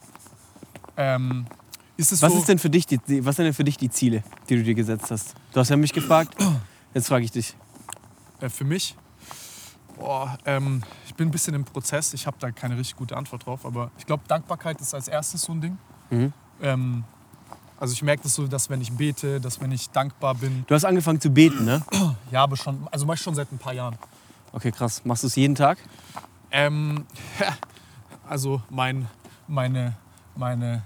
[0.96, 1.46] Ähm,
[1.96, 4.22] ist Was so, ist denn für dich die- was sind denn für dich die Ziele,
[4.48, 5.34] die du dir gesetzt hast?
[5.52, 6.34] Du hast ja mich gefragt.
[6.94, 7.54] Jetzt frage ich dich.
[8.40, 8.96] Äh, für mich?
[10.00, 12.14] Boah, ähm, ich bin ein bisschen im Prozess.
[12.14, 13.66] Ich habe da keine richtig gute Antwort drauf.
[13.66, 15.78] Aber ich glaube, Dankbarkeit ist als erstes so ein Ding.
[16.08, 16.32] Mhm.
[16.62, 17.04] Ähm,
[17.78, 20.74] also ich merke das so, dass wenn ich bete, dass wenn ich dankbar bin, Du
[20.74, 21.82] hast angefangen zu beten, ne?
[22.30, 23.96] ja, aber schon, also mach ich schon seit ein paar Jahren.
[24.52, 25.02] Okay, krass.
[25.04, 25.78] Machst du es jeden Tag?
[26.50, 27.06] Ähm,
[28.28, 29.06] also mein,
[29.46, 29.96] meine,
[30.34, 30.82] meine,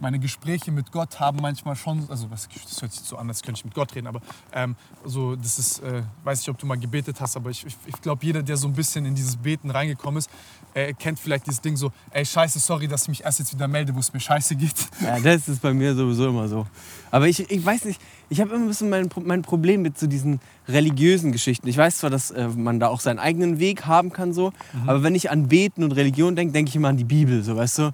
[0.00, 2.48] meine Gespräche mit Gott haben manchmal schon, also das
[2.80, 4.20] hört sich so an, als könnte ich mit Gott reden, aber
[4.52, 7.76] ähm, so, das ist, äh, weiß nicht, ob du mal gebetet hast, aber ich, ich,
[7.86, 10.30] ich glaube, jeder, der so ein bisschen in dieses Beten reingekommen ist,
[10.74, 13.68] äh, kennt vielleicht dieses Ding so, ey, scheiße, sorry, dass ich mich erst jetzt wieder
[13.68, 14.74] melde, wo es mir scheiße geht.
[15.00, 16.66] Ja, das ist bei mir sowieso immer so.
[17.10, 20.06] Aber ich, ich weiß nicht, ich habe immer ein bisschen mein, mein Problem mit so
[20.06, 21.68] diesen religiösen Geschichten.
[21.68, 24.52] Ich weiß zwar, dass äh, man da auch seinen eigenen Weg haben kann, so,
[24.86, 27.56] aber wenn ich an Beten und Religion denke, denke ich immer an die Bibel, so,
[27.56, 27.92] weißt du?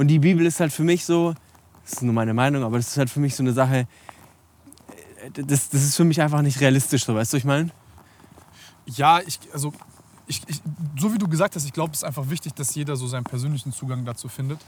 [0.00, 1.34] Und die Bibel ist halt für mich so,
[1.84, 3.86] das ist nur meine Meinung, aber das ist halt für mich so eine Sache,
[5.34, 7.68] das, das ist für mich einfach nicht realistisch, so, weißt du, ich meine?
[8.86, 9.74] Ja, ich, also,
[10.26, 10.62] ich, ich,
[10.98, 13.24] so wie du gesagt hast, ich glaube, es ist einfach wichtig, dass jeder so seinen
[13.24, 14.60] persönlichen Zugang dazu findet.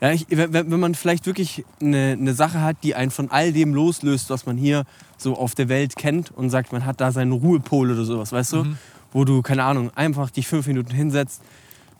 [0.00, 3.52] Ja, ich, wenn, wenn man vielleicht wirklich eine, eine Sache hat, die einen von all
[3.52, 4.84] dem loslöst, was man hier
[5.18, 8.52] so auf der Welt kennt und sagt, man hat da seinen Ruhepol oder sowas, weißt
[8.52, 8.76] du?
[9.10, 11.42] Wo du, keine Ahnung, einfach dich fünf Minuten hinsetzt,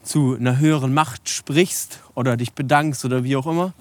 [0.03, 3.73] zu einer höheren Macht sprichst oder dich bedankst oder wie auch immer,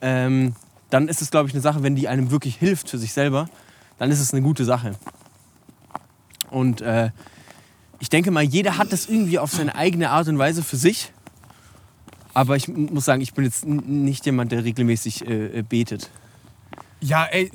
[0.00, 0.54] ähm,
[0.90, 3.48] dann ist es, glaube ich, eine Sache, wenn die einem wirklich hilft für sich selber,
[3.98, 4.94] dann ist es eine gute Sache.
[6.50, 7.10] Und äh,
[7.98, 11.12] ich denke mal, jeder hat das irgendwie auf seine eigene Art und Weise für sich.
[12.34, 16.10] Aber ich muss sagen, ich bin jetzt nicht jemand, der regelmäßig äh, äh, betet.
[17.02, 17.50] Ja, ey,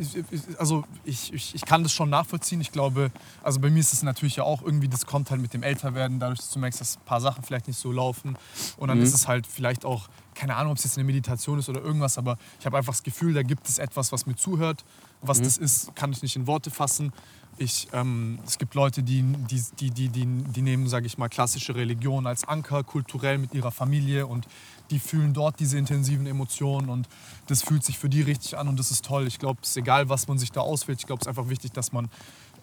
[0.59, 2.61] also ich, ich, ich kann das schon nachvollziehen.
[2.61, 5.53] Ich glaube, also bei mir ist es natürlich ja auch irgendwie, das kommt halt mit
[5.53, 8.37] dem Älterwerden, dadurch, dass du merkst, dass ein paar Sachen vielleicht nicht so laufen.
[8.77, 9.03] Und dann Mhm.
[9.03, 12.17] ist es halt vielleicht auch, keine Ahnung, ob es jetzt eine Meditation ist oder irgendwas,
[12.19, 14.83] aber ich habe einfach das Gefühl, da gibt es etwas, was mir zuhört.
[15.21, 15.43] Was Mhm.
[15.43, 17.11] das ist, kann ich nicht in Worte fassen.
[17.57, 21.29] Ich, ähm, es gibt Leute, die, die, die, die, die, die nehmen, sage ich mal,
[21.29, 24.47] klassische Religion als Anker, kulturell mit ihrer Familie und
[24.89, 27.07] die fühlen dort diese intensiven Emotionen und
[27.47, 29.27] das fühlt sich für die richtig an und das ist toll.
[29.27, 30.99] Ich glaube, es ist egal, was man sich da auswählt.
[30.99, 32.09] Ich glaube, es ist einfach wichtig, dass man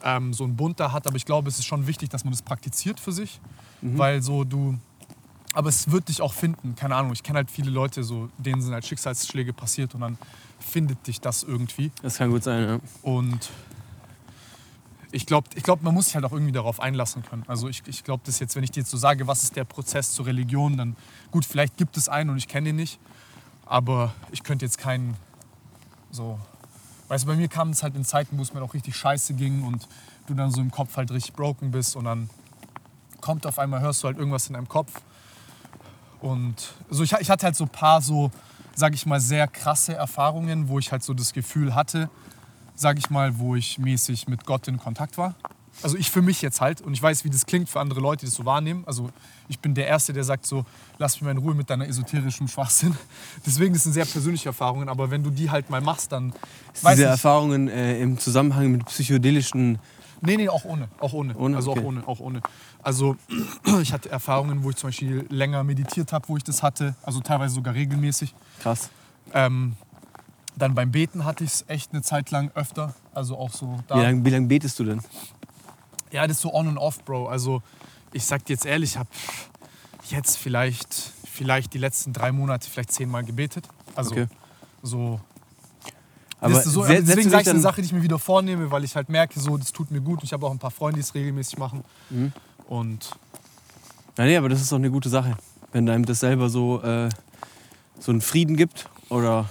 [0.03, 2.32] ähm, so einen Bund da hat, aber ich glaube, es ist schon wichtig, dass man
[2.32, 3.41] das praktiziert für sich,
[3.80, 4.78] weil so du,
[5.55, 6.74] aber es wird dich auch finden.
[6.76, 10.18] Keine Ahnung, ich kenne halt viele Leute, so, denen sind halt Schicksalsschläge passiert und dann
[10.61, 11.91] findet dich das irgendwie.
[12.03, 12.80] Das kann gut sein, ja.
[13.03, 13.51] Und
[15.11, 17.44] ich glaube, ich glaub, man muss sich halt auch irgendwie darauf einlassen können.
[17.48, 19.64] Also ich, ich glaube, das jetzt, wenn ich dir jetzt so sage, was ist der
[19.64, 20.96] Prozess zur Religion, dann
[21.30, 22.98] gut, vielleicht gibt es einen und ich kenne ihn nicht.
[23.64, 25.16] Aber ich könnte jetzt keinen
[26.11, 26.38] so.
[27.09, 29.34] Weißt du, bei mir kam es halt in Zeiten, wo es mir auch richtig scheiße
[29.34, 29.88] ging und
[30.26, 32.28] du dann so im Kopf halt richtig broken bist und dann
[33.22, 34.92] kommt auf einmal, hörst du halt irgendwas in deinem Kopf.
[36.20, 38.30] Und so, ich, ich hatte halt so ein paar so,
[38.74, 42.11] sag ich mal, sehr krasse Erfahrungen, wo ich halt so das Gefühl hatte,
[42.78, 45.34] sag ich mal, wo ich mäßig mit Gott in Kontakt war.
[45.82, 48.20] Also ich für mich jetzt halt und ich weiß, wie das klingt für andere Leute,
[48.20, 48.82] die das so wahrnehmen.
[48.86, 49.10] Also
[49.48, 50.64] ich bin der Erste, der sagt so,
[50.98, 52.96] lass mich mal in Ruhe mit deiner esoterischen Schwachsinn.
[53.46, 56.32] Deswegen das sind sehr persönliche Erfahrungen, aber wenn du die halt mal machst, dann
[56.82, 59.78] weiß Diese ich, Erfahrungen äh, im Zusammenhang mit psychedelischen.
[60.20, 60.88] Nee, nee, auch ohne.
[60.98, 61.36] Auch ohne.
[61.36, 61.56] Ohne?
[61.56, 61.80] Also Okay.
[61.80, 62.40] auch ohne, auch ohne.
[62.82, 63.16] Also
[63.82, 66.96] ich hatte Erfahrungen, wo ich zum Beispiel länger meditiert habe, wo ich das hatte.
[67.02, 68.34] Also teilweise sogar regelmäßig.
[68.60, 68.90] Krass.
[69.32, 69.74] Ähm,
[70.59, 72.94] dann beim Beten hatte ich es echt eine Zeit lang öfter.
[73.14, 73.96] Also auch so da.
[73.96, 75.00] Wie lange wie lang betest du denn?
[76.11, 77.28] Ja, das ist so on und off, Bro.
[77.28, 77.62] Also
[78.12, 79.09] ich sag dir jetzt ehrlich, ich habe
[80.11, 83.68] jetzt vielleicht, vielleicht die letzten drei Monate vielleicht zehnmal gebetet.
[83.94, 84.26] Also Okay.
[84.82, 85.20] so.
[86.40, 88.18] Aber das ist so deswegen dich sage ich eine dann- Sache, die ich mir wieder
[88.18, 90.18] vornehme, weil ich halt merke, so, das tut mir gut.
[90.20, 91.82] Und ich habe auch ein paar Freunde, die es regelmäßig machen.
[92.11, 92.32] Mhm.
[92.68, 93.11] Und
[94.16, 95.36] Ja, nee, aber das ist doch eine gute Sache.
[95.72, 97.09] Wenn einem das selber so, äh,
[98.00, 98.88] so einen Frieden gibt.
[99.11, 99.46] Oder.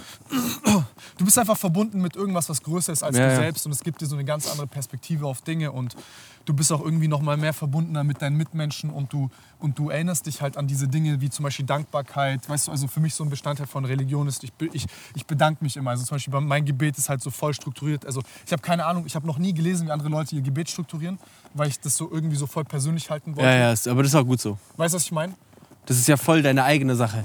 [1.18, 3.80] du bist einfach verbunden mit irgendwas, was größer ist als Ja, du selbst und es
[3.80, 5.96] gibt dir so eine ganz andere Perspektive auf Dinge und
[6.44, 9.28] du bist auch irgendwie noch mal mehr verbundener mit deinen Mitmenschen und du,
[9.58, 12.48] und du erinnerst dich halt an diese Dinge wie zum Beispiel Dankbarkeit.
[12.48, 15.62] Weißt du, also für mich so ein Bestandteil von Religion ist, ich, ich, ich bedanke
[15.64, 15.90] mich immer.
[15.90, 18.06] Also zum Beispiel bei- mein Gebet ist halt so voll strukturiert.
[18.06, 20.70] Also ich habe keine Ahnung, ich habe noch nie gelesen, wie andere Leute ihr Gebet
[20.70, 21.18] strukturieren,
[21.54, 23.48] weil ich das so irgendwie so voll persönlich halten wollte.
[23.50, 24.56] Ja, ja, aber das ist auch gut so.
[24.76, 25.34] Weißt du, was ich meine?
[25.86, 27.24] Das ist ja voll deine eigene Sache.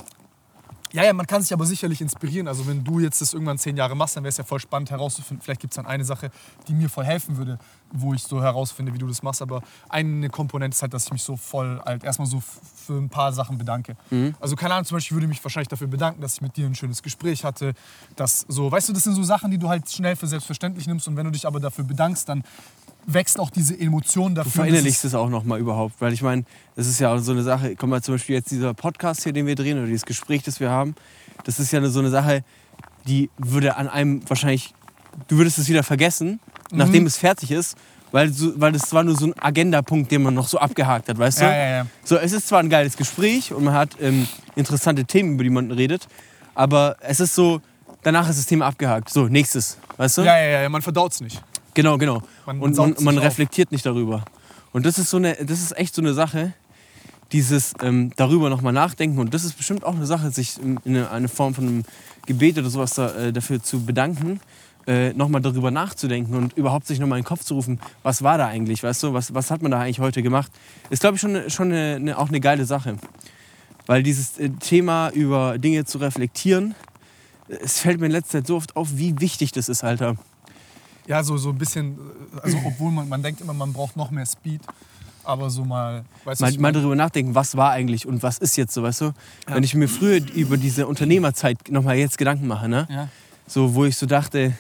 [0.93, 2.47] Ja, ja, man kann sich aber sicherlich inspirieren.
[2.47, 4.91] Also wenn du jetzt das irgendwann zehn Jahre machst, dann wäre es ja voll spannend
[4.91, 5.43] herauszufinden.
[5.43, 6.29] Vielleicht gibt es dann eine Sache,
[6.67, 7.57] die mir voll helfen würde,
[7.93, 9.41] wo ich so herausfinde, wie du das machst.
[9.41, 13.09] Aber eine Komponente ist halt, dass ich mich so voll halt erstmal so für ein
[13.09, 13.95] paar Sachen bedanke.
[14.39, 16.65] Also keine Ahnung, zum Beispiel würde ich mich wahrscheinlich dafür bedanken, dass ich mit dir
[16.65, 17.73] ein schönes Gespräch hatte.
[18.15, 21.07] Dass so, weißt du, das sind so Sachen, die du halt schnell für selbstverständlich nimmst.
[21.07, 22.43] Und wenn du dich aber dafür bedankst, dann
[23.05, 24.51] wächst auch diese Emotion dafür.
[24.51, 25.99] Du verinnerlichst es auch noch mal überhaupt.
[25.99, 28.51] Weil ich meine, das ist ja auch so eine Sache, guck mal, zum Beispiel jetzt
[28.51, 30.95] dieser Podcast hier, den wir drehen, oder dieses Gespräch, das wir haben,
[31.43, 32.43] das ist ja eine, so eine Sache,
[33.07, 34.73] die würde an einem wahrscheinlich,
[35.27, 36.39] du würdest es wieder vergessen,
[36.73, 36.79] Mhm.
[36.79, 37.77] nachdem es fertig ist,
[38.11, 41.17] weil, so, weil das war nur so ein Agendapunkt, den man noch so abgehakt hat,
[41.17, 41.45] weißt du?
[41.45, 41.85] Ja, ja, ja.
[42.03, 45.49] So, es ist zwar ein geiles Gespräch und man hat ähm, interessante Themen, über die
[45.49, 46.07] man redet,
[46.53, 47.61] aber es ist so,
[48.03, 49.09] danach ist das Thema abgehakt.
[49.09, 50.21] So, nächstes, weißt du?
[50.21, 51.41] Ja, ja, ja, man verdaut es nicht.
[51.73, 52.21] Genau, genau.
[52.45, 53.23] Man und man, sich man auf.
[53.23, 54.23] reflektiert nicht darüber.
[54.73, 56.53] Und das ist so eine, das ist echt so eine Sache,
[57.31, 59.19] dieses ähm, darüber nochmal nachdenken.
[59.19, 61.83] Und das ist bestimmt auch eine Sache, sich in eine, eine Form von einem
[62.27, 64.39] Gebet oder sowas da, äh, dafür zu bedanken,
[64.87, 68.37] äh, nochmal darüber nachzudenken und überhaupt sich nochmal in den Kopf zu rufen, was war
[68.37, 70.51] da eigentlich, weißt du, was, was hat man da eigentlich heute gemacht?
[70.89, 72.97] Ist, glaube ich, schon, schon eine, eine, auch eine geile Sache.
[73.85, 76.75] Weil dieses äh, Thema über Dinge zu reflektieren,
[77.47, 80.15] es fällt mir in letzter Zeit so oft auf, wie wichtig das ist, Alter.
[81.07, 81.97] Ja, so, so ein bisschen,
[82.37, 84.61] äh, also obwohl man, man denkt immer, man braucht noch mehr Speed,
[85.23, 88.37] aber so mal, weißt du, mal, ich mal darüber nachdenken, was war eigentlich und was
[88.37, 89.13] ist jetzt so, weißt du?
[89.47, 92.87] Wenn ich mir früher über diese Unternehmerzeit nochmal jetzt Gedanken mache, ne?
[92.89, 93.09] Ja.
[93.47, 94.53] So, wo ich so dachte,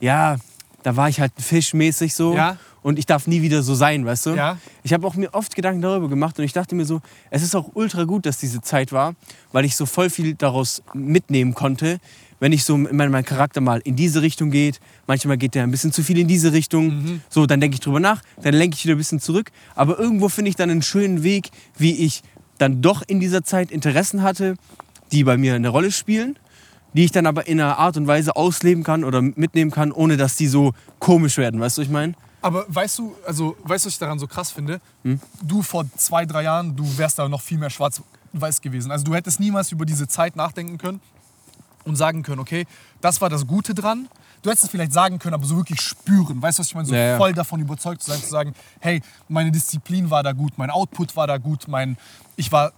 [0.00, 0.36] ja,
[0.82, 2.56] da war ich halt fischmäßig so Ja.
[2.82, 4.30] und ich darf nie wieder so sein, weißt du?
[4.34, 4.56] Ja.
[4.82, 7.54] Ich habe auch mir oft Gedanken darüber gemacht und ich dachte mir so, es ist
[7.54, 9.14] auch ultra gut, dass diese Zeit war,
[9.52, 11.98] weil ich so voll viel daraus mitnehmen konnte,
[12.42, 15.70] wenn ich so, wenn mein Charakter mal in diese Richtung geht, manchmal geht der ein
[15.70, 18.84] bisschen zu viel in diese Richtung, so, dann denke ich drüber nach, dann lenke ich
[18.84, 22.22] wieder ein bisschen zurück, aber irgendwo finde ich dann einen schönen Weg, wie ich
[22.56, 24.54] dann doch in dieser Zeit Interessen hatte,
[25.12, 26.38] die bei mir eine Rolle spielen,
[26.92, 30.16] die ich dann aber in einer Art und Weise ausleben kann oder mitnehmen kann, ohne
[30.16, 32.14] dass die so komisch werden, weißt du, was ich meine?
[32.42, 34.80] Aber weißt du, also weißt du, was ich daran so krass finde?
[35.42, 38.90] Du vor zwei, drei Jahren, du wärst da noch viel mehr schwarz-weiß gewesen.
[38.90, 41.00] Also du hättest niemals über diese Zeit nachdenken können
[41.84, 42.66] und sagen können, okay,
[43.00, 44.08] das war das Gute dran,
[44.42, 46.40] du hättest es vielleicht sagen können, aber so wirklich spüren.
[46.40, 46.86] Weißt du, was ich meine?
[46.86, 47.16] So Ja, ja.
[47.16, 51.16] voll davon überzeugt zu sein, zu sagen, hey, meine Disziplin war da gut, mein Output
[51.16, 51.96] war da gut, mein,
[52.36, 52.72] ich war äh,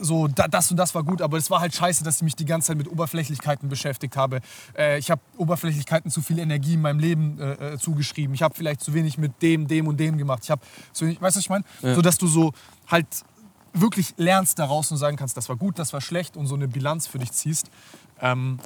[0.00, 2.36] so, da, das und das war gut, aber es war halt scheiße, dass ich mich
[2.36, 4.40] die ganze Zeit mit Oberflächlichkeiten beschäftigt habe.
[4.76, 8.34] Äh, ich habe Oberflächlichkeiten zu viel Energie in meinem Leben äh, äh, zugeschrieben.
[8.34, 10.40] Ich habe vielleicht zu wenig mit dem, dem und dem gemacht.
[10.44, 10.62] Ich habe
[10.92, 11.64] so wenig, weißt du, was ich meine?
[11.94, 12.52] So, dass du so
[12.86, 13.06] halt
[13.72, 16.68] wirklich lernst daraus und sagen kannst, das war gut, das war schlecht und so eine
[16.68, 17.70] Bilanz für dich ziehst.
[18.20, 18.58] Ähm,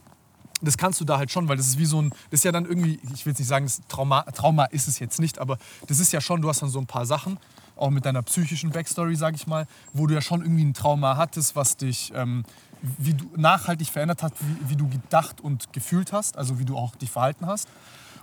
[0.63, 2.53] das kannst du da halt schon, weil das ist wie so ein, das ist ja
[2.53, 5.59] dann irgendwie, ich will jetzt nicht sagen, das Trauma, Trauma ist es jetzt nicht, aber
[5.89, 7.39] das ist ja schon, du hast dann so ein paar Sachen,
[7.77, 11.17] auch mit deiner psychischen Backstory, sag ich mal, wo du ja schon irgendwie ein Trauma
[11.17, 12.45] hattest, was dich, ähm,
[12.99, 16.77] wie du nachhaltig verändert hat, wie, wie du gedacht und gefühlt hast, also wie du
[16.77, 17.69] auch dich verhalten hast.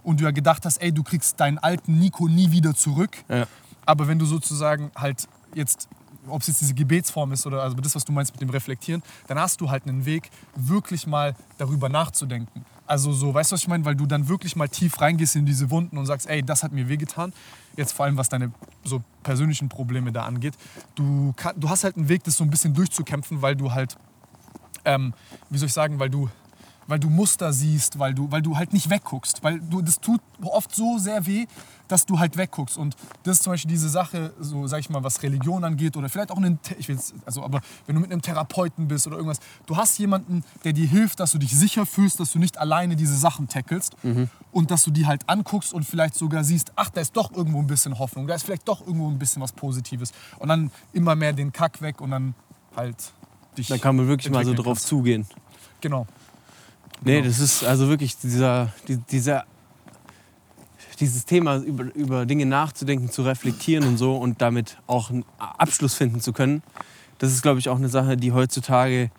[0.02, 3.18] Und du ja gedacht hast, ey, du kriegst deinen alten Nico nie wieder zurück.
[3.28, 3.48] Ja.
[3.86, 5.90] Aber wenn du sozusagen halt jetzt,
[6.28, 9.02] ob es jetzt diese Gebetsform ist oder also das, was du meinst mit dem Reflektieren,
[9.28, 12.66] dann hast du halt einen Weg, wirklich mal darüber nachzudenken.
[12.86, 13.86] Also so, weißt du, was ich meine?
[13.86, 16.72] Weil du dann wirklich mal tief reingehst in diese Wunden und sagst, ey, das hat
[16.72, 17.34] mir wehgetan.
[17.78, 18.52] Jetzt vor allem, was deine
[18.84, 20.56] so persönlichen Probleme da angeht.
[20.96, 23.96] Du, kann, du hast halt einen Weg, das so ein bisschen durchzukämpfen, weil du halt,
[24.86, 25.14] ähm,
[25.52, 26.30] wie soll ich sagen, weil du
[26.90, 29.44] weil du Muster siehst, weil du, weil du halt nicht wegguckst.
[29.44, 31.46] Weil du, das tut oft so sehr weh,
[31.88, 32.78] dass du halt wegguckst.
[32.78, 36.10] Und das ist zum Beispiel diese Sache, so sag ich mal, was Religion angeht oder
[36.10, 39.40] vielleicht auch einen, ich will's, also, aber wenn du mit einem Therapeuten bist oder irgendwas,
[39.68, 42.96] du hast jemanden, der dir hilft, dass du dich sicher fühlst, dass du nicht alleine
[42.96, 43.96] diese Sachen tackelst
[44.52, 47.60] und dass du die halt anguckst und vielleicht sogar siehst, ach, da ist doch irgendwo
[47.60, 50.12] ein bisschen Hoffnung, da ist vielleicht doch irgendwo ein bisschen was Positives.
[50.40, 52.34] Und dann immer mehr den Kack weg und dann
[52.76, 52.98] halt
[53.58, 53.68] dich.
[53.68, 54.88] Da kann man wirklich mal so drauf kannst.
[54.88, 55.28] zugehen.
[55.82, 56.08] Genau.
[57.02, 57.28] Nee, Genau.
[57.28, 59.46] das ist also wirklich dieser, die- dieser,
[61.00, 65.94] dieses Thema, über, über Dinge nachzudenken, zu reflektieren und so und damit auch einen Abschluss
[65.96, 66.62] finden zu können.
[67.20, 69.12] Das ist, glaube ich, auch eine Sache, die heutzutage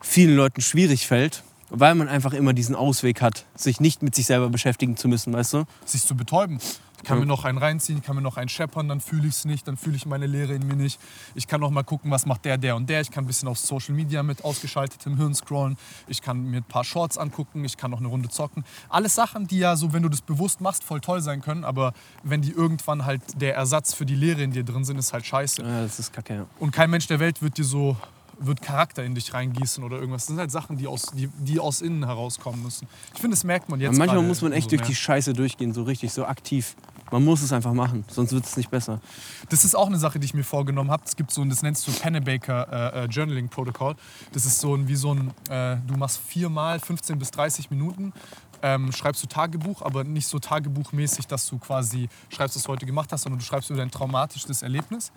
[0.00, 4.26] vielen Leuten schwierig fällt, weil man einfach immer diesen Ausweg hat, sich nicht mit sich
[4.26, 5.64] selber beschäftigen zu müssen, weißt du?
[5.84, 6.60] sich zu betäuben.
[6.98, 9.34] Ich kann mir noch einen reinziehen, ich kann mir noch einen scheppern, dann fühle ich
[9.34, 11.00] es nicht, dann fühle ich meine Leere in mir nicht.
[11.34, 13.00] Ich kann noch mal gucken, was macht der, der und der.
[13.00, 15.78] Ich kann ein bisschen auf Social Media mit ausgeschaltetem Hirn scrollen.
[16.08, 18.64] Ich kann mir ein paar Shorts angucken, ich kann noch eine Runde zocken.
[18.88, 21.94] Alles Sachen, die ja so, wenn du das bewusst machst, voll toll sein können, aber
[22.24, 25.24] wenn die irgendwann halt der Ersatz für die Leere in dir drin sind, ist halt
[25.24, 25.62] scheiße.
[25.62, 26.46] Ja, das ist kacke, ja.
[26.58, 27.96] Und kein Mensch der Welt wird dir so
[28.38, 30.22] wird Charakter in dich reingießen oder irgendwas.
[30.22, 32.88] Das sind halt Sachen, die aus, die, die aus innen herauskommen müssen.
[33.14, 33.90] Ich finde, das merkt man jetzt.
[33.90, 34.88] Aber manchmal muss man echt umso durch mehr.
[34.88, 36.76] die Scheiße durchgehen, so richtig, so aktiv.
[37.10, 39.00] Man muss es einfach machen, sonst wird es nicht besser.
[39.48, 41.02] Das ist auch eine Sache, die ich mir vorgenommen habe.
[41.06, 43.94] Es gibt so ein, das nennst du Pennebaker äh, äh, Journaling Protocol.
[44.32, 48.12] Das ist so ein, wie so ein, äh, du machst viermal 15 bis 30 Minuten,
[48.60, 52.86] ähm, schreibst du Tagebuch, aber nicht so tagebuchmäßig, dass du quasi schreibst, was du heute
[52.86, 55.12] gemacht hast, sondern du schreibst über dein traumatisches Erlebnis.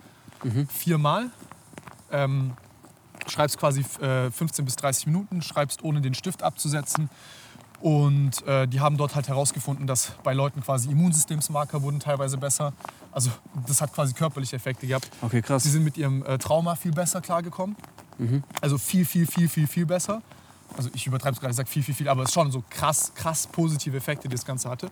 [0.68, 1.30] Viermal.
[2.10, 2.52] Ähm,
[3.28, 7.10] schreibst quasi äh, 15 bis 30 Minuten, schreibst ohne den Stift abzusetzen.
[7.80, 12.72] Und äh, die haben dort halt herausgefunden, dass bei Leuten quasi Immunsystemsmarker wurden teilweise besser.
[13.10, 13.30] Also
[13.66, 15.10] das hat quasi körperliche Effekte gehabt.
[15.20, 15.64] Okay, krass.
[15.64, 17.76] Sie sind mit ihrem äh, Trauma viel besser klargekommen.
[18.60, 20.22] Also viel, viel, viel, viel, viel besser.
[20.76, 22.62] Also ich übertreibe es gerade, ich sage viel, viel, viel, aber es ist schon so
[22.70, 24.90] krass, krass positive Effekte, die das Ganze hatte.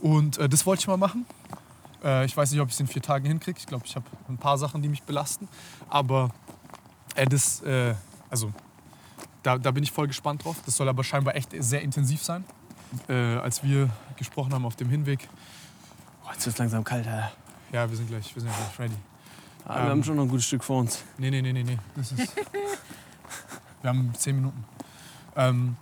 [0.00, 1.26] Und äh, das wollte ich mal machen.
[2.02, 3.58] Äh, ich weiß nicht, ob ich es in vier Tagen hinkriege.
[3.58, 5.48] Ich glaube, ich habe ein paar Sachen, die mich belasten.
[5.88, 6.30] Aber
[7.20, 7.94] äh, das, äh,
[8.30, 8.52] also
[9.42, 10.56] da, da bin ich voll gespannt drauf.
[10.66, 12.44] Das soll aber scheinbar echt sehr intensiv sein.
[13.08, 15.28] Äh, als wir gesprochen haben auf dem Hinweg,
[16.24, 17.32] Oh, jetzt wird langsam kalt, Alter.
[17.72, 18.94] ja, wir sind gleich, wir sind gleich ready.
[19.64, 19.88] Ah, wir Ähm.
[19.90, 21.02] haben schon noch ein gutes Stück vor uns.
[21.18, 21.78] Nee, nee, nee, nee, nee.
[21.96, 22.32] Das ist.
[23.82, 24.62] Wir haben zehn Minuten.
[25.36, 25.76] Ähm,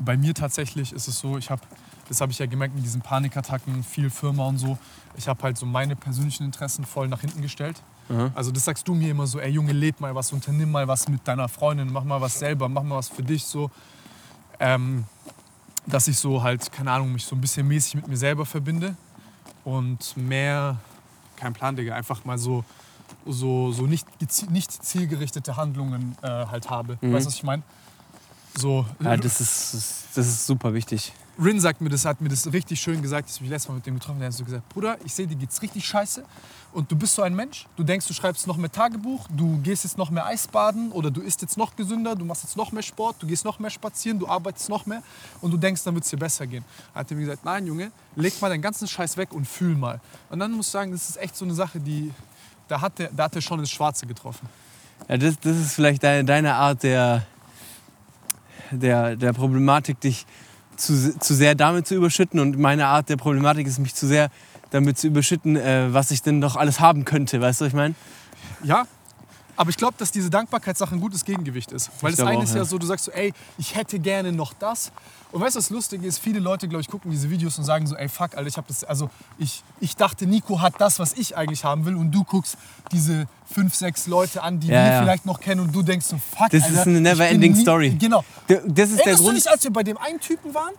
[0.00, 1.62] bei mir tatsächlich ist es so, ich habe,
[2.08, 4.76] das habe ich ja gemerkt mit diesen Panikattacken, viel Firma und so.
[5.16, 7.82] Ich habe halt so meine persönlichen Interessen voll nach hinten gestellt.
[8.12, 8.30] Aha.
[8.34, 11.08] Also das sagst du mir immer so, ey Junge, leb mal was, unternimm mal was
[11.08, 13.70] mit deiner Freundin, mach mal was selber, mach mal was für dich so.
[14.60, 15.04] Ähm,
[15.86, 18.96] dass ich so halt, keine Ahnung, mich so ein bisschen mäßig mit mir selber verbinde
[19.64, 20.76] und mehr,
[21.36, 22.64] kein Plan, Digga, einfach mal so,
[23.26, 24.06] so, so nicht,
[24.50, 26.98] nicht zielgerichtete Handlungen äh, halt habe.
[27.00, 27.12] Mhm.
[27.14, 27.62] Weißt du, was ich meine?
[28.56, 31.12] So, Ja, das ist, das ist super wichtig.
[31.42, 33.86] Rin sagt mir das, hat mir das richtig schön gesagt, ich mich letztes Mal mit
[33.86, 34.24] dem getroffen habe.
[34.24, 36.24] Er hat so gesagt, Bruder, ich sehe, dir geht's richtig scheiße
[36.72, 37.66] und du bist so ein Mensch.
[37.76, 41.22] Du denkst, du schreibst noch mehr Tagebuch, du gehst jetzt noch mehr Eisbaden oder du
[41.22, 44.18] isst jetzt noch gesünder, du machst jetzt noch mehr Sport, du gehst noch mehr spazieren,
[44.18, 45.02] du arbeitest noch mehr
[45.40, 46.64] und du denkst, dann wird es dir besser gehen.
[46.92, 50.00] Er hat mir gesagt, nein Junge, leg mal deinen ganzen Scheiß weg und fühl mal.
[50.28, 52.10] Und dann muss ich sagen, das ist echt so eine Sache, die,
[52.68, 54.48] da hat er, da schon ins Schwarze getroffen.
[55.08, 57.26] Ja, das, das ist vielleicht deine, deine Art der,
[58.70, 60.26] der, der Problematik, dich
[60.82, 62.40] zu, zu sehr damit zu überschütten.
[62.40, 64.30] Und meine Art der Problematik ist, mich zu sehr
[64.70, 67.40] damit zu überschütten, äh, was ich denn doch alles haben könnte.
[67.40, 67.94] Weißt du, was ich meine?
[68.64, 68.86] Ja,
[69.56, 71.90] Aber ich glaube, dass diese Dankbarkeitssache ein gutes Gegengewicht ist.
[72.00, 72.64] Weil das glaub eine auch, ist ja ja.
[72.64, 74.92] so, du sagst so, ey, ich hätte gerne noch das.
[75.30, 76.18] Und weißt du, was lustig ist?
[76.18, 78.66] Viele Leute, glaube ich, gucken diese Videos und sagen so, ey, fuck, Alter, ich habe
[78.68, 81.96] das, also ich, ich dachte, Nico hat das, was ich eigentlich haben will.
[81.96, 82.56] Und du guckst
[82.92, 85.02] diese fünf, sechs Leute an, die Ja, wir ja.
[85.02, 85.60] vielleicht noch kennen.
[85.60, 87.90] Und du denkst so, fuck, Das Alter, ist eine ich never-ending Story.
[87.90, 88.24] Genau.
[88.48, 89.36] Das ist der Erinnerst du Grund.
[89.38, 90.72] dich, als wir bei dem einen Typen waren?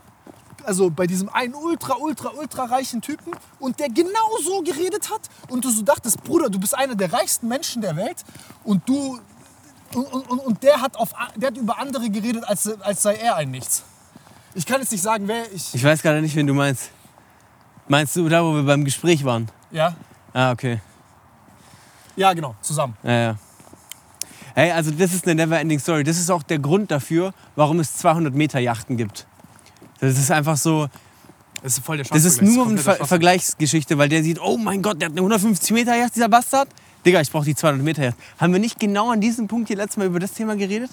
[0.66, 5.22] Also bei diesem einen ultra, ultra, ultra reichen Typen und der genau so geredet hat
[5.50, 8.24] und du so dachtest, Bruder, du bist einer der reichsten Menschen der Welt
[8.64, 9.20] und du
[9.94, 13.36] und, und, und der, hat auf, der hat über andere geredet, als, als sei er
[13.36, 13.84] ein Nichts.
[14.56, 15.74] Ich kann jetzt nicht sagen, wer ich.
[15.76, 16.90] Ich weiß gerade nicht, wen du meinst.
[17.88, 19.50] Meinst du da, wo wir beim Gespräch waren?
[19.72, 19.96] Ja,
[20.34, 20.80] Ah, okay.
[22.16, 22.98] ja genau, zusammen.
[23.04, 23.36] Ja, ja.
[24.56, 26.04] Hey, also das ist eine never-ending Story.
[26.04, 29.28] Das ist auch der Grund dafür, warum es 200 Meter Yachten gibt.
[30.10, 30.88] Das ist einfach so,
[31.62, 33.06] Das ist voll der das ist nur eine Ver.
[33.06, 36.68] Vergleichsgeschichte, weil der sieht, oh mein Gott, der hat eine 150 Meter Yacht, dieser Bastard.
[37.06, 38.18] Digga, ich brauche die 200 Meter Yacht.
[38.40, 40.92] Haben wir nicht genau an diesem Punkt hier letztes Mal über das Thema geredet?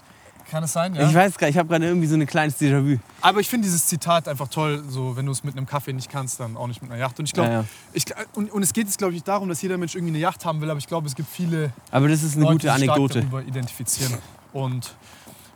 [0.51, 1.09] Kann es sein, ja.
[1.09, 2.99] Ich weiß gar nicht, ich habe gerade irgendwie so ein kleines Déjà-vu.
[3.21, 6.11] Aber ich finde dieses Zitat einfach toll, so wenn du es mit einem Kaffee nicht
[6.11, 7.19] kannst, dann auch nicht mit einer Yacht.
[7.21, 7.61] Und ich glaube, Ja,
[7.95, 8.15] ja.
[8.35, 10.61] und, und es geht jetzt glaube ich darum, dass jeder Mensch irgendwie eine Yacht haben
[10.61, 12.91] will, aber ich glaube, es gibt viele Aber das ist eine Leute, gute die sich
[12.91, 13.13] Anekdote.
[13.21, 14.15] stark darüber identifizieren.
[14.53, 14.95] Und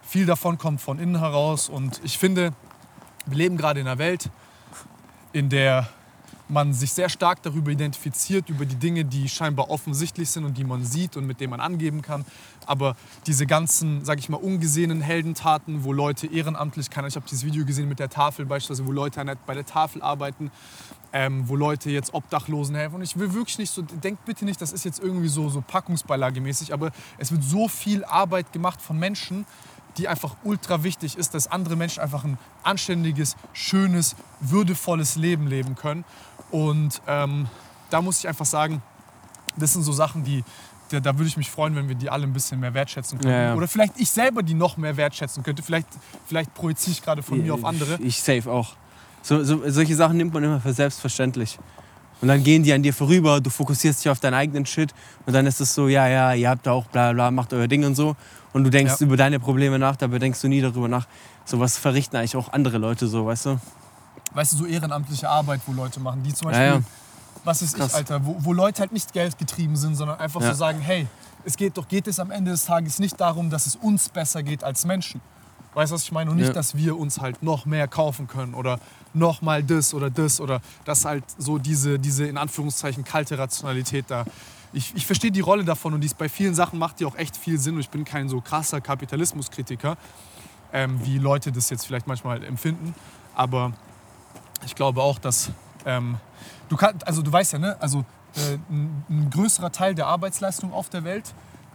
[0.06, 1.68] viel davon kommt von innen heraus.
[1.68, 2.52] Und ich finde,
[3.26, 4.30] wir leben gerade in einer Welt,
[5.32, 5.88] in der
[6.48, 10.64] man sich sehr stark darüber identifiziert, über die Dinge, die scheinbar offensichtlich sind und die
[10.64, 12.24] man sieht und mit denen man angeben kann.
[12.66, 12.96] Aber
[13.26, 17.64] diese ganzen, sag ich mal, ungesehenen Heldentaten, wo Leute ehrenamtlich, Ahnung, ich habe dieses Video
[17.64, 20.50] gesehen mit der Tafel beispielsweise, wo Leute bei der Tafel arbeiten,
[21.14, 22.96] ähm, wo Leute jetzt Obdachlosen helfen.
[22.96, 25.62] Und ich will wirklich nicht so, denkt bitte nicht, das ist jetzt irgendwie so, so
[25.66, 29.46] packungsbeilagemäßig, aber es wird so viel Arbeit gemacht von Menschen,
[29.96, 35.76] die einfach ultra wichtig ist, dass andere Menschen einfach ein anständiges, schönes, würdevolles Leben leben
[35.76, 36.04] können.
[36.50, 37.46] Und ähm,
[37.90, 38.82] da muss ich einfach sagen,
[39.56, 40.44] das sind so Sachen, die,
[40.90, 43.32] da, da würde ich mich freuen, wenn wir die alle ein bisschen mehr wertschätzen könnten.
[43.32, 43.54] Ja, ja.
[43.54, 45.62] Oder vielleicht ich selber die noch mehr wertschätzen könnte.
[45.62, 45.88] Vielleicht,
[46.26, 47.98] vielleicht projiziere ich gerade von mir auf andere.
[48.00, 48.74] Ich safe auch.
[49.22, 51.58] So, so, solche Sachen nimmt man immer für selbstverständlich.
[52.20, 54.94] Und dann gehen die an dir vorüber, du fokussierst dich auf deinen eigenen Shit
[55.26, 57.84] und dann ist es so, ja, ja, ihr habt auch bla bla, macht euer Ding
[57.84, 58.16] und so.
[58.54, 59.06] Und du denkst Ja.
[59.06, 61.06] über deine Probleme nach, dabei denkst du nie darüber nach.
[61.44, 63.60] So was verrichten eigentlich auch andere Leute so, weißt du?
[64.32, 66.84] Weißt du, so ehrenamtliche Arbeit, wo Leute machen, die zum Ja, Beispiel, ja.
[67.44, 67.94] was ist ich, Krass.
[67.94, 70.48] Alter, wo, wo Leute halt nicht geldgetrieben sind, sondern einfach Ja.
[70.48, 71.06] so sagen, hey,
[71.44, 74.42] es geht doch, geht es am Ende des Tages nicht darum, dass es uns besser
[74.42, 75.20] geht als Menschen.
[75.74, 76.30] Weißt du, was ich meine?
[76.30, 76.52] Und nicht, Ja.
[76.52, 78.78] dass wir uns halt noch mehr kaufen können oder
[79.12, 84.04] noch mal das oder das oder dass halt so diese, diese in Anführungszeichen kalte Rationalität
[84.08, 84.24] da.
[84.74, 87.14] Ich, ich verstehe die Rolle davon und die ist bei vielen Sachen macht die auch
[87.14, 89.96] echt viel Sinn und ich bin kein so krasser Kapitalismuskritiker,
[90.72, 92.92] ähm, wie Leute das jetzt vielleicht manchmal empfinden.
[93.36, 93.72] Aber
[94.66, 95.50] ich glaube auch, dass
[95.86, 96.16] ähm,
[96.68, 98.04] du kannst, also du weißt ja, ne, also
[98.34, 101.34] äh, ein, ein größerer Teil der Arbeitsleistung auf der Welt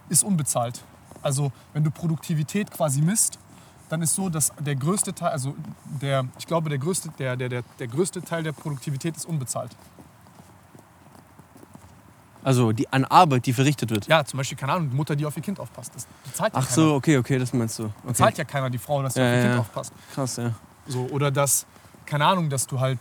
[0.10, 0.82] ist unbezahlt.
[1.22, 3.40] Also wenn du Produktivität quasi misst,
[3.88, 5.56] dann ist so, dass der größte Teil, also
[6.02, 9.76] der, ich glaube, der größte, der, der, der, der größte Teil der Produktivität ist unbezahlt.
[12.44, 14.08] Also die an Arbeit, die verrichtet wird.
[14.08, 15.92] Ja, zum Beispiel, keine Ahnung, die Mutter, die auf ihr Kind aufpasst.
[15.96, 16.76] Das bezahlt ja Ach keiner.
[16.76, 17.84] so, okay, okay, das meinst du.
[17.86, 17.94] Okay.
[18.08, 19.94] Bezahlt ja keiner die Frau, dass sie Ja, auf ihr ja, Kind aufpasst.
[20.14, 20.54] Krass, ja.
[20.88, 21.66] So, oder dass,
[22.06, 23.00] keine Ahnung, dass du halt,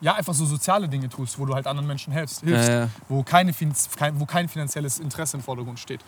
[0.00, 2.88] ja, einfach so soziale Dinge tust, wo du halt anderen Menschen hilfst, hilfst Ja, ja.
[3.08, 3.52] Wo, keine,
[4.14, 6.00] wo kein finanzielles Interesse im Vordergrund steht.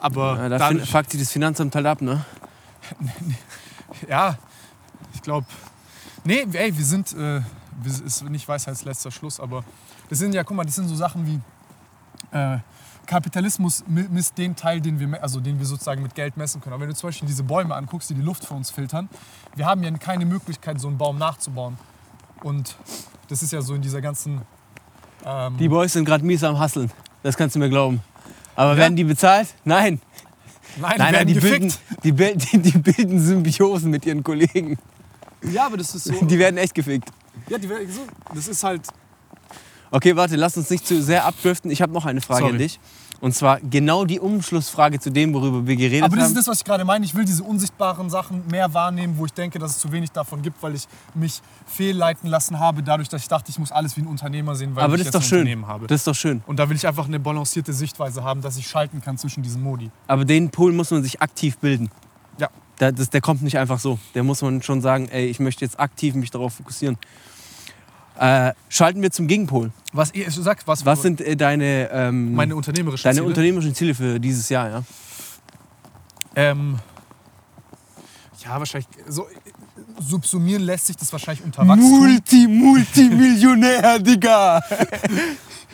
[0.00, 2.24] Aber Ja, da dann, fin- fuckt sich das Finanzamt halt ab, ne?
[4.08, 4.36] ja,
[5.14, 5.46] ich glaube,
[6.24, 7.40] nee, ey, wir sind, äh,
[7.84, 9.64] ist nicht Weisheitsletzter Schluss, aber
[10.08, 11.40] das sind ja, guck mal, das sind so Sachen wie
[12.32, 12.58] äh,
[13.06, 16.74] Kapitalismus mi- misst den Teil, den wir, also den wir sozusagen mit Geld messen können.
[16.74, 19.08] Aber wenn du zum Beispiel diese Bäume anguckst, die die Luft für uns filtern,
[19.56, 21.78] wir haben ja keine Möglichkeit, so einen Baum nachzubauen.
[22.42, 22.76] Und
[23.28, 24.42] das ist ja so in dieser ganzen
[25.24, 26.90] ähm, Die Boys sind gerade mies am Hasseln.
[27.22, 28.00] Das kannst du mir glauben.
[28.54, 28.76] Aber Ja?
[28.78, 29.48] werden die bezahlt?
[29.64, 30.00] Nein.
[30.76, 31.72] Nein, die Nein, nein, die bilden,
[32.04, 34.76] die, bil- die, die bilden Symbiosen mit ihren Kollegen.
[35.50, 36.24] Ja, aber das ist so.
[36.24, 37.08] Die werden echt gefickt.
[37.48, 38.02] ja, die werden so.
[38.34, 38.82] Das ist halt.
[39.90, 41.70] Okay, warte, lass uns nicht zu sehr abdriften.
[41.70, 42.52] Ich habe noch eine Frage Sorry.
[42.52, 42.78] an dich.
[43.20, 46.32] Und zwar genau die Umschlussfrage zu dem, worüber wir geredet Aber das haben.
[46.32, 47.04] ist das, was ich gerade meine.
[47.04, 50.40] Ich will diese unsichtbaren Sachen mehr wahrnehmen, wo ich denke, dass es zu wenig davon
[50.40, 54.02] gibt, weil ich mich fehlleiten lassen habe, dadurch, dass ich dachte, ich muss alles wie
[54.02, 55.38] ein Unternehmer sehen, weil Aber ich das ist jetzt doch ein schön.
[55.40, 55.86] Unternehmen habe.
[55.88, 56.42] Das ist doch schön.
[56.46, 59.62] Und da will ich einfach eine balancierte Sichtweise haben, dass ich schalten kann zwischen diesen
[59.64, 59.90] Modi.
[60.06, 61.90] Aber den Pol muss man sich aktiv bilden.
[62.38, 62.48] Ja.
[62.78, 63.98] Der, das, der kommt nicht einfach so.
[64.14, 66.96] Der muss man schon sagen, ey, ich möchte jetzt aktiv mich darauf fokussieren.
[68.18, 69.70] Äh, schalten wir zum Gegenpol.
[69.92, 73.26] Was ihr du sagst, was, Was sind äh, deine, ähm, meine unternehmerischen deine Ziele?
[73.26, 74.68] unternehmerischen Ziele für dieses Jahr?
[74.68, 76.54] Ja?
[78.44, 78.88] ja, wahrscheinlich.
[79.08, 79.26] So,
[80.00, 81.98] subsumieren lässt sich das wahrscheinlich unter Wachstum.
[82.00, 84.60] Multi, Multimillionär, Digga!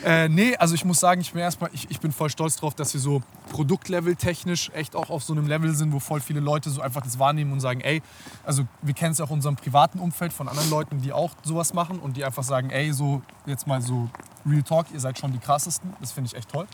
[0.03, 2.75] Äh, nee, also ich muss sagen, ich bin erstmal, ich, ich bin voll stolz drauf,
[2.75, 6.41] dass wir so Produktlevel technisch echt auch auf so einem Level sind, wo voll viele
[6.41, 8.01] Leute so einfach das wahrnehmen und sagen, ey,
[8.43, 11.31] also wir kennen es ja auch in unserem privaten Umfeld von anderen Leuten, die auch
[11.43, 14.09] sowas machen und die einfach sagen, ey, so jetzt mal so
[14.45, 15.93] Real Talk, ihr seid schon die krassesten.
[16.01, 16.67] Das finde ich echt toll.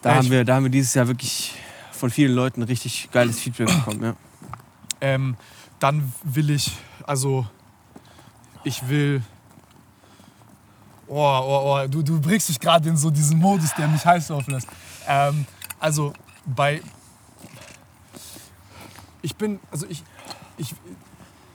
[0.00, 1.54] Da, Äh, haben wir, da haben wir dieses Jahr wirklich
[1.92, 4.02] von vielen Leuten richtig geiles Feedback bekommen.
[4.02, 4.14] Ja.
[5.00, 5.36] Ähm,
[5.78, 6.72] dann will ich,
[7.06, 7.46] also
[8.64, 9.22] ich will.
[11.06, 14.30] Oh, oh, oh, du, du bringst dich gerade in so diesen Modus, der mich heiß
[14.30, 14.68] laufen lässt.
[15.06, 15.46] Ähm,
[15.78, 16.12] also
[16.46, 16.82] bei.
[19.22, 20.02] Ich bin, also ich,
[20.56, 20.74] ich.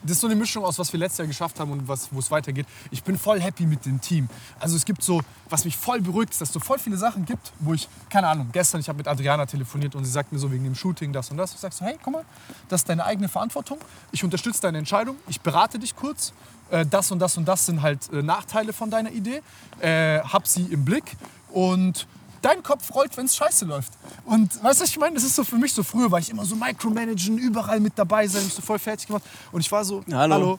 [0.02, 2.30] Das ist so eine Mischung aus, was wir letztes Jahr geschafft haben und wo es
[2.30, 2.66] weitergeht.
[2.90, 4.28] Ich bin voll happy mit dem Team.
[4.58, 7.24] Also es gibt so, was mich voll beruhigt, ist, dass es so voll viele Sachen
[7.26, 10.38] gibt, wo ich, keine Ahnung, gestern, ich habe mit Adriana telefoniert und sie sagt mir
[10.38, 11.52] so wegen dem Shooting das und das.
[11.52, 12.24] Ich sag so, hey, guck mal,
[12.68, 13.78] das ist deine eigene Verantwortung.
[14.12, 15.16] Ich unterstütze deine Entscheidung.
[15.28, 16.32] Ich berate dich kurz.
[16.70, 19.42] Äh, Das und das und das sind halt äh, Nachteile von deiner Idee.
[19.80, 21.16] Äh, hab sie im Blick
[21.50, 22.06] und
[22.42, 23.92] dein Kopf rollt, wenn es scheiße läuft.
[24.24, 25.14] Und weißt du, was ich meine?
[25.14, 28.26] Das ist so für mich so früher, war ich immer so micromanagen, überall mit dabei
[28.26, 29.24] sein, so voll fertig gemacht.
[29.52, 30.02] Und ich war so,
[30.34, 30.58] Hallo.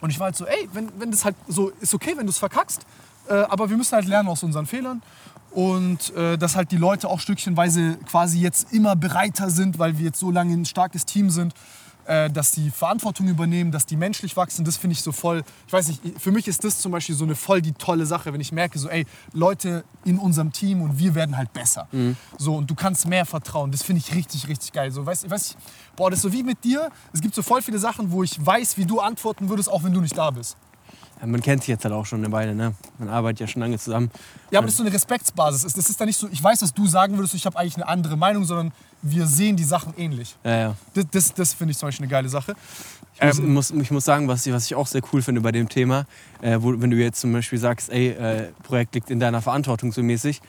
[0.00, 2.30] Und ich war halt so, ey, wenn, wenn das halt so ist okay, wenn du
[2.30, 2.84] es verkackst,
[3.28, 5.02] äh, aber wir müssen halt lernen aus unseren Fehlern.
[5.52, 10.06] Und äh, dass halt die Leute auch stückchenweise quasi jetzt immer bereiter sind, weil wir
[10.06, 11.54] jetzt so lange ein starkes Team sind,
[12.06, 15.42] äh, dass die Verantwortung übernehmen, dass die menschlich wachsen, das finde ich so voll.
[15.66, 18.32] Ich weiß nicht, für mich ist das zum Beispiel so eine voll die tolle Sache,
[18.32, 21.88] wenn ich merke, so, ey, Leute in unserem Team und wir werden halt besser.
[22.38, 23.70] So, und du kannst mehr vertrauen.
[23.70, 24.90] Das finde ich richtig, richtig geil.
[24.90, 25.56] So, weißt, ich weiß,
[25.96, 26.90] boah, das ist so wie mit dir.
[27.12, 29.92] Es gibt so voll viele Sachen, wo ich weiß, wie du antworten würdest, auch wenn
[29.92, 30.56] du nicht da bist.
[31.24, 32.74] Man kennt sich jetzt halt auch schon eine Weile, ne?
[32.98, 34.10] Man arbeitet ja schon lange zusammen.
[34.50, 35.62] Ja, aber das ist so eine Respektsbasis.
[35.74, 37.86] Das ist dann nicht so, ich weiß, was du sagen würdest, ich habe eigentlich eine
[37.86, 40.36] andere Meinung, sondern wir sehen die Sachen ähnlich.
[40.44, 40.76] Ja, ja.
[40.94, 42.54] Das, das, das finde ich zum Beispiel eine geile Sache.
[43.14, 45.40] Ich muss, Ähm, muss, ich muss sagen, was ich, was ich auch sehr cool finde
[45.42, 46.06] bei dem Thema,
[46.40, 49.92] äh, wo, wenn du jetzt zum Beispiel sagst, ey, äh, Projekt liegt in deiner Verantwortung
[49.92, 50.40] so mäßig.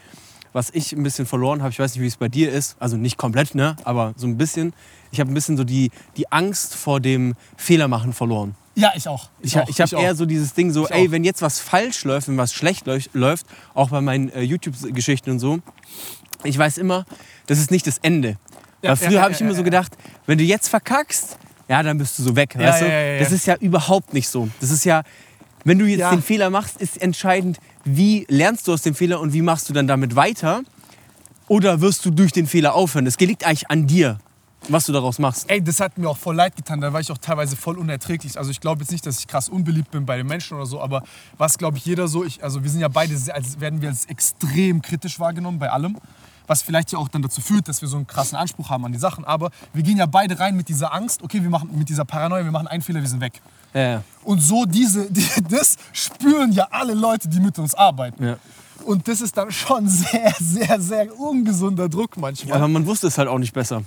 [0.53, 2.95] Was ich ein bisschen verloren habe, ich weiß nicht, wie es bei dir ist, also
[2.95, 4.74] nicht komplett, ne, aber so ein bisschen.
[5.11, 8.55] Ich habe ein bisschen so die, die Angst vor dem Fehlermachen verloren.
[8.76, 9.30] Ja, ich auch.
[9.41, 10.01] Ich, auch, ha- ich habe auch.
[10.01, 11.11] eher so dieses Ding so, Ich ey, auch.
[11.11, 15.39] wenn jetzt was falsch läuft, wenn was schlecht läuft, auch bei meinen äh, YouTube-Geschichten und
[15.39, 15.59] so,
[16.43, 17.05] ich weiß immer,
[17.47, 18.38] das ist nicht das Ende.
[18.82, 19.93] Ja, Weil früher ja, ja, habe ich immer so gedacht,
[20.26, 21.38] wenn du jetzt verkackst,
[21.69, 23.17] ja, dann bist du so weg, weißt du?
[23.19, 24.49] Das ist ja überhaupt nicht so.
[24.59, 25.03] Das ist ja,
[25.63, 29.32] wenn du jetzt den Fehler machst, ist entscheidend, wie lernst du aus dem Fehler und
[29.34, 30.63] wie machst du dann damit weiter?
[31.47, 33.05] Oder wirst du durch den Fehler aufhören?
[33.07, 34.17] Es liegt eigentlich an dir,
[34.70, 35.49] was du daraus machst.
[35.49, 36.82] Ey, das hat mir auch voll leid getan.
[36.82, 38.38] Da war ich auch teilweise voll unerträglich.
[38.38, 40.82] Also ich glaube jetzt nicht, dass ich krass unbeliebt bin bei den Menschen oder so,
[40.82, 41.03] aber
[41.38, 44.05] was glaube ich jeder so, ich, also wir sind ja beide, als werden wir als
[44.05, 45.97] extrem kritisch wahrgenommen bei allem.
[46.45, 48.91] Was vielleicht ja auch dann dazu führt, dass wir so einen krassen Anspruch haben an
[48.91, 49.24] die Sachen.
[49.24, 52.43] Aber wir gehen ja beide rein mit dieser Angst, okay, wir machen mit dieser Paranoia,
[52.43, 53.41] wir machen einen Fehler, wir sind weg.
[53.74, 54.03] Ja, ja.
[54.24, 58.26] Und so diese, die, das spüren ja alle Leute, die mit uns arbeiten.
[58.26, 58.38] Ja.
[58.86, 62.57] Und das ist dann schon sehr, sehr, sehr ungesunder Druck manchmal.
[62.57, 63.84] Aber man wusste es halt auch nicht besser.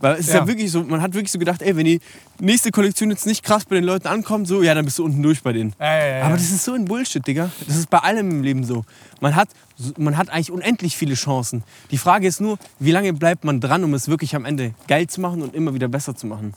[0.00, 0.40] Weil es ist ja.
[0.40, 0.46] Ja.
[0.46, 2.00] wirklich so, man hat wirklich so gedacht, ey, wenn die
[2.38, 5.22] nächste Kollektion jetzt nicht krass bei den Leuten ankommt, so, ja, dann bist du unten
[5.22, 5.74] durch bei denen.
[5.80, 6.24] Ja, ja.
[6.24, 7.50] Aber das ist so ein Bullshit, Digga.
[7.66, 8.84] Das ist bei allem im Leben so.
[9.20, 9.48] Man hat,
[9.96, 11.64] man hat eigentlich unendlich viele Chancen.
[11.90, 15.06] Die Frage ist nur, wie lange bleibt man dran, um es wirklich am Ende geil
[15.06, 16.54] zu machen und immer wieder besser zu machen.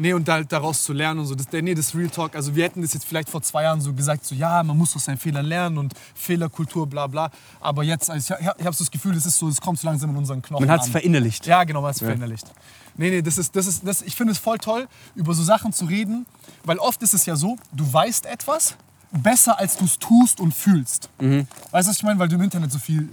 [0.00, 1.34] Nee, und halt daraus zu lernen und so.
[1.34, 2.34] Das, nee, das Real Talk.
[2.34, 4.96] Also wir hätten das jetzt vielleicht vor zwei Jahren so gesagt, so ja, man muss
[4.96, 7.30] aus seinen Fehlern lernen und Fehlerkultur, bla bla.
[7.60, 9.86] Aber jetzt, also ich, ich habe so das Gefühl, das ist so, es kommt so
[9.86, 11.46] langsam in unseren Knochen Man hat es verinnerlicht.
[11.46, 12.46] Ja, genau, man hat es verinnerlicht.
[12.96, 15.70] Nee, nee, das ist, das ist, das, ich finde es voll toll, über so Sachen
[15.74, 16.24] zu reden,
[16.64, 18.76] weil oft ist es ja so, du weißt etwas
[19.12, 21.08] besser, als du es tust und fühlst.
[21.18, 21.44] Weißt
[21.86, 22.18] du, was ich meine?
[22.18, 23.02] Weil du im Internet so viel...
[23.02, 23.10] Mhm.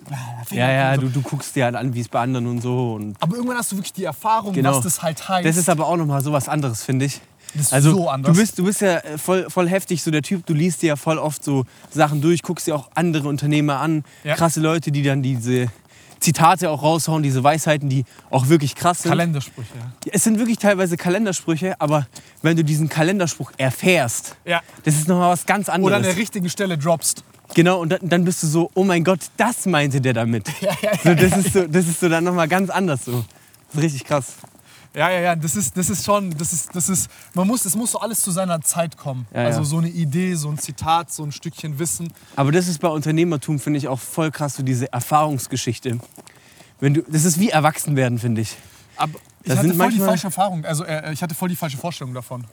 [0.51, 1.01] Ja, ja, so.
[1.01, 2.93] du, du guckst dir halt an, wie es bei anderen und so.
[2.93, 4.75] Und Aber irgendwann hast du wirklich die Erfahrung, Genau.
[4.75, 5.45] was das halt heißt.
[5.47, 7.19] das ist aber auch nochmal so was anderes, finde ich.
[7.53, 8.33] Das ist Also so anders.
[8.33, 10.87] Du, bist, du bist ja äh, voll, voll heftig, so der Typ, du liest dir
[10.87, 14.35] ja voll oft so Sachen durch, guckst dir auch andere Unternehmer an, Ja.
[14.35, 15.67] krasse Leute, die dann diese
[16.19, 19.09] Zitate auch raushauen, diese Weisheiten, die auch wirklich krass sind.
[19.11, 19.67] Kalendersprüche.
[20.11, 22.07] Es sind wirklich teilweise Kalendersprüche, aber
[22.41, 24.61] wenn du diesen Kalenderspruch erfährst, Ja.
[24.83, 25.87] das ist nochmal was ganz anderes.
[25.87, 27.23] Oder an der richtigen Stelle droppst.
[27.53, 30.47] Genau, und dann, bist du so, oh mein Gott, das meinte der damit.
[30.61, 33.23] Ja, ja, So, das, ist so, das ist so dann nochmal ganz anders so.
[33.69, 34.33] Das ist richtig krass.
[34.97, 37.75] Ja, ja, ja, das ist, das ist schon, das ist, das ist, man muss, es
[37.75, 39.27] muss so alles zu seiner Zeit kommen.
[39.31, 39.65] Ja, also ja.
[39.65, 42.11] so eine Idee, so ein Zitat, so ein Stückchen Wissen.
[42.35, 45.99] Aber das ist bei Unternehmertum, finde ich, auch voll krass, so diese Erfahrungsgeschichte.
[46.79, 48.57] Wenn du, das ist wie Erwachsenwerden, finde ich.
[48.95, 51.77] Aber ich Das hatte voll die falsche Erfahrung, also äh, ich hatte voll die falsche
[51.77, 52.45] Vorstellung davon.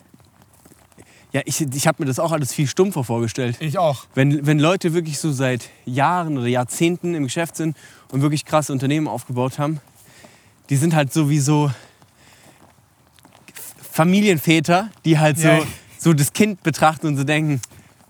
[1.32, 3.56] Ja, ich, ich habe mir das auch alles viel stumpfer vorgestellt.
[3.60, 4.04] Ich auch.
[4.14, 7.74] Wenn, wenn Leute wirklich so seit Jahren oder Jahrzehnten im Geschäft sind
[8.12, 9.80] und wirklich krasse Unternehmen aufgebaut haben,
[10.68, 11.70] die sind halt sowieso
[13.94, 15.62] Familienväter, die halt so, Ja.
[15.98, 17.60] so das Kind betrachten und so denken,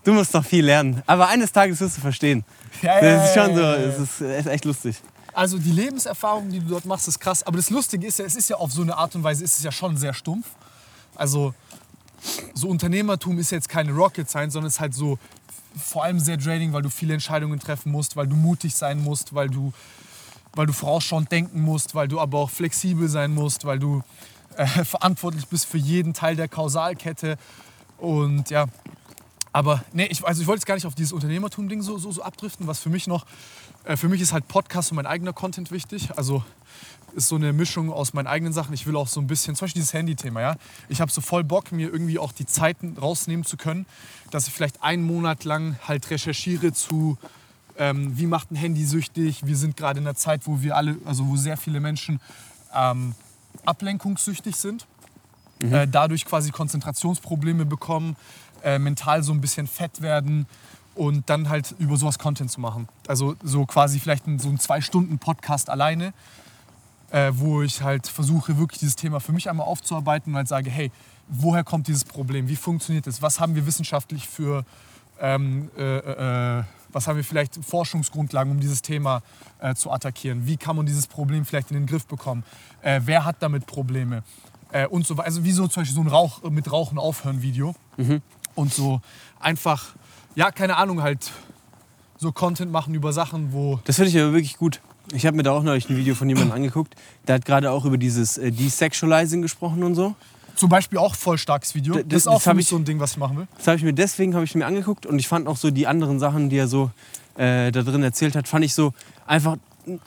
[0.03, 1.01] Du musst noch viel lernen.
[1.07, 2.43] Aber eines Tages wirst du verstehen.
[2.83, 4.97] Ja, Das ist schon so, es ist, ist echt lustig.
[5.33, 7.41] Also die Lebenserfahrung, die du dort machst, ist krass.
[7.41, 9.57] Aber das Lustige ist ja, es ist ja auf so eine Art und Weise, ist
[9.57, 10.45] es ja schon sehr stumpf.
[11.15, 11.55] Also
[12.53, 15.17] so Unternehmertum ist jetzt keine Rocket Science, sondern es ist halt so
[15.75, 19.33] vor allem sehr draining, weil du viele Entscheidungen treffen musst, weil du mutig sein musst,
[19.33, 19.73] weil du,
[20.53, 24.03] weil du vorausschauend denken musst, weil du aber auch flexibel sein musst, weil du
[24.57, 27.37] äh, verantwortlich bist für jeden Teil der Kausalkette.
[27.97, 28.65] Und ja,
[29.53, 32.21] aber nee, ich, also ich wollte jetzt gar nicht auf dieses Unternehmertum-Ding so, so, so
[32.21, 33.25] abdriften, was für mich noch,
[33.85, 36.09] äh, für mich ist halt Podcast und mein eigener Content wichtig.
[36.17, 36.43] Also
[37.15, 38.73] ist so eine Mischung aus meinen eigenen Sachen.
[38.73, 40.55] Ich will auch so ein bisschen, zum Beispiel dieses Handy-Thema, ja.
[40.89, 43.85] Ich habe so voll Bock, mir irgendwie auch die Zeiten rausnehmen zu können,
[44.31, 47.17] dass ich vielleicht einen Monat lang halt recherchiere zu,
[47.77, 49.45] ähm, wie macht ein Handy süchtig.
[49.45, 52.19] Wir sind gerade in einer Zeit, wo wir alle, also wo sehr viele Menschen
[52.73, 53.15] ähm,
[53.65, 54.85] ablenkungssüchtig sind.
[55.61, 58.17] Äh, dadurch quasi Konzentrationsprobleme bekommen,
[58.63, 60.47] äh, mental so ein bisschen fett werden
[60.95, 62.87] und dann halt über sowas Content zu machen.
[63.07, 66.13] Also so quasi vielleicht ein, so ein Zwei-Stunden-Podcast alleine,
[67.11, 70.69] äh, wo ich halt versuche, wirklich dieses Thema für mich einmal aufzuarbeiten und halt sage,
[70.69, 70.91] hey,
[71.27, 72.47] woher kommt dieses Problem?
[72.47, 73.21] Wie funktioniert es?
[73.21, 74.65] Was haben wir wissenschaftlich für,
[75.19, 76.63] ähm, äh, äh,
[76.95, 79.21] was haben wir vielleicht Forschungsgrundlagen, um dieses Thema
[79.59, 80.47] äh, zu attackieren?
[80.47, 82.45] Wie kann man dieses Problem vielleicht in den Griff bekommen?
[82.81, 84.23] Äh, wer hat damit Probleme?
[84.71, 85.27] Äh, und so weiter.
[85.27, 87.75] Also wie so zum Beispiel so ein Rauch, mit Rauchen aufhören Video.
[88.55, 89.01] Und so
[89.41, 89.95] einfach,
[90.35, 91.31] ja, keine Ahnung, halt
[92.17, 94.79] so Content machen über Sachen, wo Das finde ich aber wirklich gut.
[95.11, 96.95] Ich habe mir da auch neulich ein Video von jemandem angeguckt.
[97.27, 100.15] Der hat gerade auch über dieses äh, Desexualizing gesprochen und so.
[100.55, 101.93] Zum Beispiel auch voll starkes Video.
[101.95, 103.37] D- Das ist auch das für hab mich ich- so ein Ding, was ich machen
[103.37, 103.47] will.
[103.57, 105.87] Das habe ich mir deswegen habe ich mir angeguckt und ich fand auch so die
[105.87, 106.91] anderen Sachen, die er so
[107.37, 108.93] äh, da drin erzählt hat, fand ich so
[109.27, 109.57] einfach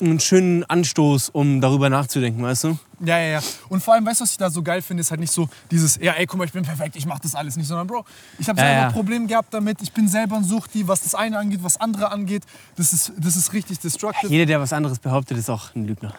[0.01, 2.79] einen schönen Anstoß, um darüber nachzudenken, weißt du?
[3.05, 3.41] Ja, ja, ja.
[3.69, 5.49] Und vor allem, weißt du, was ich da so geil finde, ist halt nicht so
[5.71, 8.05] dieses, ja, ey, guck mal, ich bin perfekt, ich mach das alles nicht, sondern Bro,
[8.41, 8.91] ich habe Ja, selber ja.
[8.91, 12.43] Probleme gehabt damit, ich bin selber ein Suchti, was das eine angeht, was andere angeht.
[12.75, 14.33] Das ist, das ist richtig destructive.
[14.33, 16.13] Jeder, der was anderes behauptet, ist auch ein Lügner.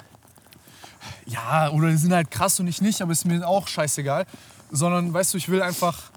[1.26, 4.26] Ja, oder die sind halt krass und ich nicht, aber ist mir auch scheißegal.
[4.72, 6.12] Sondern, weißt du, ich will einfach.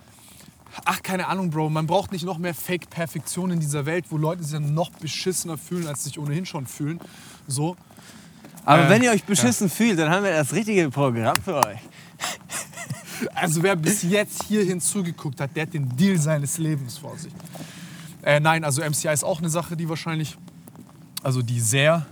[0.84, 1.68] Ach, keine Ahnung, Bro.
[1.68, 5.59] Man braucht nicht noch mehr Fake-Perfektion in dieser Welt, wo Leute sich dann noch beschissener
[5.59, 6.99] fühlen, als sie sich ohnehin schon fühlen.
[7.47, 7.76] So.
[8.64, 11.78] Aber Äh, wenn ihr euch beschissen fühlt, dann haben wir das richtige Programm für euch.
[13.34, 17.32] Also, wer bis jetzt hier hinzugeguckt hat, der hat den Deal seines Lebens vor sich.
[18.22, 20.36] Äh, nein, also MCI ist auch eine Sache, die wahrscheinlich.
[21.22, 22.07] Also, die sehr.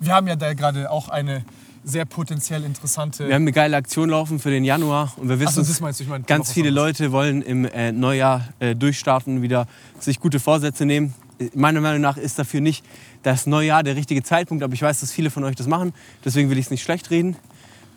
[0.00, 1.44] Wir haben ja da gerade auch eine
[1.84, 3.28] sehr potenziell interessante.
[3.28, 6.24] Wir haben eine geile Aktion laufen für den Januar und wir wissen, meinst du, meine.
[6.24, 6.70] ganz viele.
[6.70, 9.66] Leute wollen im äh, Neujahr äh, durchstarten, wieder
[10.00, 11.14] sich gute Vorsätze nehmen.
[11.38, 12.84] Äh, Meiner Meinung nach ist dafür nicht
[13.22, 15.92] das Neujahr der richtige Zeitpunkt, aber ich weiß, dass viele von euch das machen.
[16.24, 17.36] Deswegen will ich es nicht schlecht reden.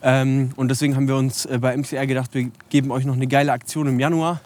[0.04, 3.28] Ähm, und deswegen haben wir uns äh, bei MCR gedacht, wir geben euch noch eine
[3.28, 4.42] geile Aktion im Januar.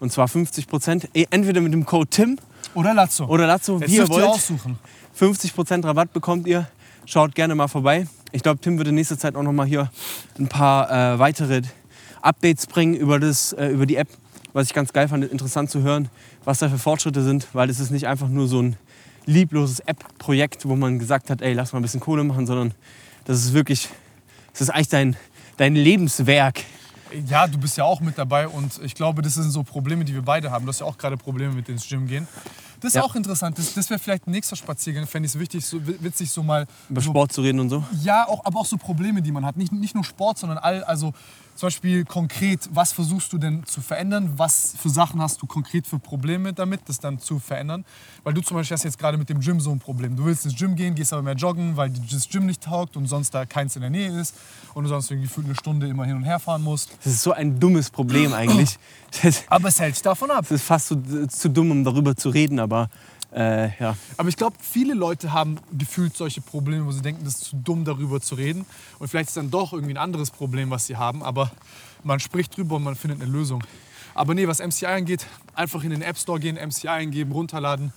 [0.00, 1.08] Und zwar 50 Prozent.
[1.30, 2.38] Entweder mit dem Code TIM
[2.74, 3.26] Oder Lazzo.
[3.26, 4.26] oder Lazzo, Jetzt wie ihr dürft ihr wollt.
[4.26, 4.78] aussuchen.
[5.18, 6.66] 50% Rabatt bekommt ihr.
[7.04, 8.06] Schaut gerne mal vorbei.
[8.30, 9.90] Ich glaube, Tim wird in nächster Zeit auch noch mal hier
[10.38, 11.62] ein paar äh, weitere
[12.22, 14.08] Updates bringen über, das, äh, über die App.
[14.52, 16.10] Was ich ganz geil fand, interessant zu hören,
[16.44, 17.48] was da für Fortschritte sind.
[17.54, 18.76] Weil es ist nicht einfach nur so ein
[19.26, 22.72] liebloses App-Projekt, wo man gesagt hat, ey, lass mal ein bisschen Kohle machen, sondern
[23.24, 23.88] das ist wirklich,
[24.52, 25.16] das ist eigentlich dein,
[25.56, 26.60] dein Lebenswerk.
[27.26, 30.14] Ja, du bist ja auch mit dabei und ich glaube, das sind so Probleme, die
[30.14, 30.64] wir beide haben.
[30.64, 32.26] Du hast ja auch gerade Probleme mit ins Gym gehen.
[32.82, 33.02] Das ist Ja.
[33.04, 33.56] auch interessant.
[33.58, 35.06] Das, das wäre vielleicht ein nächster Spaziergang.
[35.06, 36.66] Fände ich es wichtig, so, witzig, so mal.
[36.90, 37.84] Über so, Sport zu reden und so.
[38.02, 39.56] Ja, auch, aber auch so Probleme, die man hat.
[39.56, 41.12] Nicht, nicht nur Sport, sondern all, also
[41.62, 44.32] zum Beispiel konkret, was versuchst du denn zu verändern?
[44.34, 47.84] Was für Sachen hast du konkret für Probleme damit, das dann zu verändern?
[48.24, 50.16] Weil du zum Beispiel hast jetzt gerade mit dem Gym so ein Problem.
[50.16, 53.06] Du willst ins Gym gehen, gehst aber mehr joggen, weil das Gym nicht taugt und
[53.06, 54.34] sonst da keins in der Nähe ist
[54.74, 56.90] und du sonst irgendwie für eine Stunde immer hin und her fahren musst.
[57.04, 58.76] Das ist so ein dummes Problem eigentlich.
[59.46, 60.50] Aber es hält dich davon ab.
[60.50, 62.88] ist fast zu, zu dumm, um darüber zu reden, aber
[63.34, 63.96] äh, ja.
[64.16, 67.56] Aber ich glaube, viele Leute haben gefühlt solche Probleme, wo sie denken, das ist zu
[67.56, 68.66] dumm, darüber zu reden.
[68.98, 71.22] Und vielleicht ist dann doch irgendwie ein anderes Problem, was sie haben.
[71.22, 71.50] Aber
[72.04, 73.64] man spricht drüber und man findet eine Lösung.
[74.14, 77.92] Aber nee, was MCI angeht, einfach in den App Store gehen, MCI eingeben, runterladen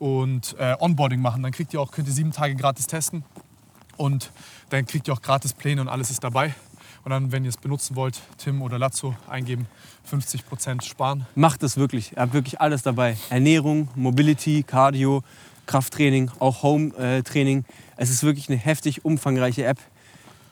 [0.00, 1.42] und äh, Onboarding machen.
[1.44, 3.24] Dann kriegt ihr auch, könnt ihr sieben Tage gratis testen.
[3.96, 4.32] Und
[4.70, 6.52] dann kriegt ihr auch gratis Pläne und alles ist dabei.
[7.04, 9.66] Und dann, wenn ihr es benutzen wollt, Tim oder Lazzo eingeben,
[10.10, 11.26] 50% sparen.
[11.34, 12.12] Macht es wirklich.
[12.12, 13.18] Ihr habt wirklich alles dabei.
[13.28, 15.22] Ernährung, Mobility, Cardio,
[15.66, 17.64] Krafttraining, auch Home-Training.
[17.96, 19.78] Es ist wirklich eine heftig umfangreiche App.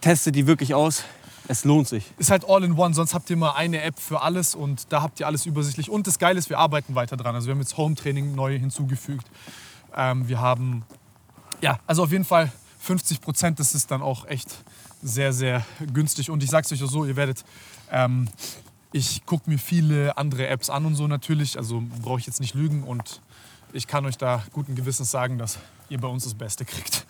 [0.03, 1.05] Testet die wirklich aus.
[1.49, 2.05] Es lohnt sich.
[2.19, 5.03] ist halt all in one, sonst habt ihr immer eine App für alles und da
[5.03, 5.91] habt ihr alles übersichtlich.
[5.91, 7.35] Und das Geile ist, wir arbeiten weiter dran.
[7.35, 9.27] Also wir haben jetzt Home Training neu hinzugefügt.
[9.97, 10.85] Ähm, wir haben,
[11.61, 14.57] ja, also auf jeden Fall 50 Prozent, das ist dann auch echt
[15.03, 16.31] sehr, sehr günstig.
[16.31, 17.45] Und ich sag's euch auch so, ihr werdet,
[17.91, 18.29] ähm,
[18.93, 21.57] ich gucke mir viele andere Apps an und so natürlich.
[21.57, 23.21] Also brauche ich jetzt nicht lügen und
[23.73, 27.07] ich kann euch da guten Gewissens sagen, dass ihr bei uns das Beste kriegt.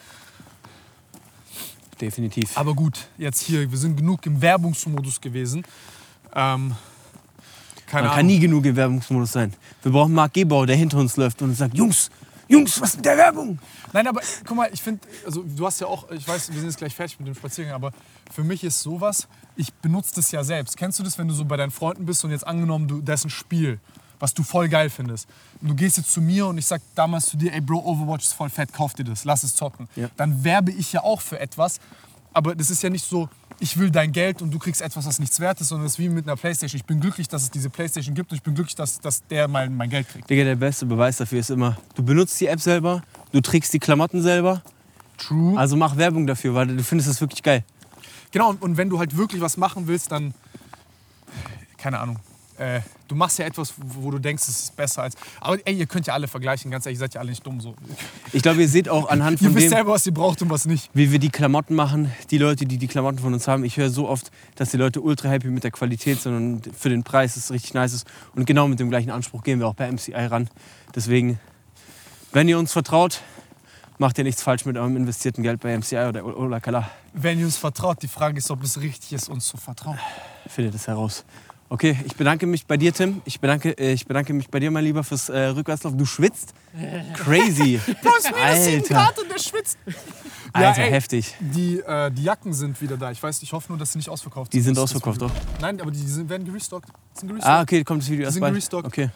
[2.00, 2.56] Definitiv.
[2.56, 5.64] Aber gut, jetzt hier, wir sind genug im Werbungsmodus gewesen.
[6.34, 6.74] Ähm,
[7.86, 8.26] keine Man kann Ahnung.
[8.26, 9.52] nie genug im Werbungsmodus sein.
[9.82, 12.10] Wir brauchen Marc Gebauer, der hinter uns läuft und sagt, Jungs,
[12.52, 13.58] Jungs, was mit der Werbung?
[13.94, 16.66] Nein, aber guck mal, ich finde, also du hast ja auch, ich weiß, wir sind
[16.68, 17.92] jetzt gleich fertig mit dem Spaziergang, aber
[18.30, 19.26] für mich ist sowas,
[19.56, 20.76] ich benutze das ja selbst.
[20.76, 23.20] Kennst du das, wenn du so bei deinen Freunden bist und jetzt angenommen, du, das
[23.20, 23.80] ist ein Spiel,
[24.18, 25.28] was du voll geil findest.
[25.62, 28.26] Und du gehst jetzt zu mir und ich sag damals zu dir, ey Bro, Overwatch
[28.26, 29.88] ist voll fett, kauf dir das, lass es zocken.
[29.96, 30.10] Ja.
[30.18, 31.80] Dann werbe ich ja auch für etwas,
[32.32, 33.28] aber das ist ja nicht so,
[33.60, 35.98] ich will dein Geld und du kriegst etwas, was nichts wert ist, sondern es ist
[35.98, 36.78] wie mit einer Playstation.
[36.78, 39.48] Ich bin glücklich, dass es diese Playstation gibt und ich bin glücklich, dass, dass der
[39.48, 40.28] mein, mein Geld kriegt.
[40.28, 43.02] Digga, der beste Beweis dafür ist immer, du benutzt die App selber,
[43.32, 44.62] du trägst die Klamotten selber,
[45.18, 45.58] True.
[45.58, 47.64] also mach Werbung dafür, weil du findest das wirklich geil.
[48.32, 50.34] Genau, und, und wenn du halt wirklich was machen willst, dann,
[51.76, 52.16] keine Ahnung,
[52.58, 55.16] äh, du machst ja etwas, wo, du denkst, es ist besser als.
[55.40, 57.60] Aber ey, ihr könnt ja alle vergleichen, ganz ehrlich, ihr seid ja alle nicht dumm
[57.60, 57.74] so.
[58.32, 60.50] Ich glaube, ihr seht auch anhand Ihr von wisst dem, selber, was ihr braucht und
[60.50, 60.90] was nicht.
[60.94, 63.64] wie wir die Klamotten machen, die Leute, die die Klamotten von uns haben.
[63.64, 66.88] Ich höre so oft, dass die Leute ultra happy mit der Qualität sind und für
[66.88, 68.06] den Preis es richtig nice ist.
[68.34, 70.48] Und genau mit dem gleichen Anspruch gehen wir auch bei MCI ran.
[70.94, 71.38] Deswegen,
[72.32, 73.22] wenn ihr uns vertraut,
[73.98, 76.90] macht ihr nichts falsch mit eurem investierten Geld bei MCI oder Ola Kala.
[77.12, 79.98] Wenn ihr uns vertraut, die Frage ist, ob es richtig ist, uns zu vertrauen.
[80.48, 81.24] Findet es heraus.
[81.72, 83.22] Okay, ich bedanke mich bei dir, Tim.
[83.24, 85.96] Ich bedanke, äh, ich bedanke mich bei dir, mein Lieber, fürs äh, Rückwärtslauf.
[85.96, 86.52] Du schwitzt.
[87.14, 87.80] Crazy.
[88.04, 89.78] Alter, und der schwitzt.
[90.52, 91.34] Alter ey, heftig.
[91.40, 93.10] Die, äh, die Jacken sind wieder da.
[93.10, 95.30] Ich weiß, ich hoffe nur, dass sie nicht ausverkauft Die sind Das- das ausverkauft, doch.
[95.62, 96.90] Nein, aber die sind, werden gerestockt.
[97.14, 97.50] Sind gerestockt.
[97.50, 98.52] Ah, okay, kommt das Video erst sind bald.
[98.52, 98.86] gerestockt.
[98.86, 99.08] Okay.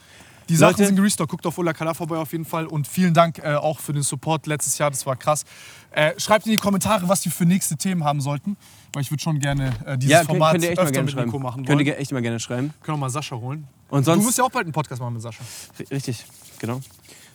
[0.49, 1.31] Die Sachen Leute- sind gerestockt.
[1.31, 2.67] Guckt auf Ola Kala vorbei auf jeden Fall.
[2.67, 4.91] Und vielen Dank äh, auch für den Support letztes Jahr.
[4.91, 5.45] Das war krass.
[5.91, 8.57] Äh, schreibt in die Kommentare, was wir für nächste Themen haben sollten.
[8.93, 10.93] Weil ich würde schon gerne äh, dieses Ja, könnt, Format könnt ihr echt mal öfter
[10.93, 11.27] gerne mit schreiben.
[11.31, 11.87] Nico machen Könnt wollen.
[11.87, 12.73] ihr echt mal gerne schreiben.
[12.83, 13.67] Können wir mal Sascha holen.
[13.89, 15.43] Und Du sonst, wirst ja auch bald einen Podcast machen mit Sascha.
[15.91, 16.25] Richtig,
[16.59, 16.81] genau.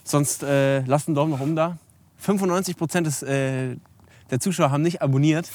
[0.04, 1.78] Sonst äh, lasst einen Daumen nach oben da.
[2.26, 3.76] 95% des, äh,
[4.30, 5.50] der Zuschauer haben nicht abonniert.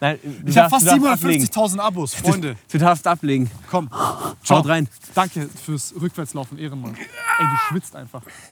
[0.00, 1.44] Nein, du Ich habe fast du darfst ablegen.
[1.44, 2.56] 750.000 Abos, Freunde.
[2.70, 3.50] Du darfst ablegen.
[3.70, 3.90] Komm.
[4.42, 4.88] Schaut rein.
[5.14, 6.94] Danke fürs Rückwärtslaufen, Ehrenmann.
[6.94, 7.06] Ey,
[7.44, 8.22] du schwitzt einfach.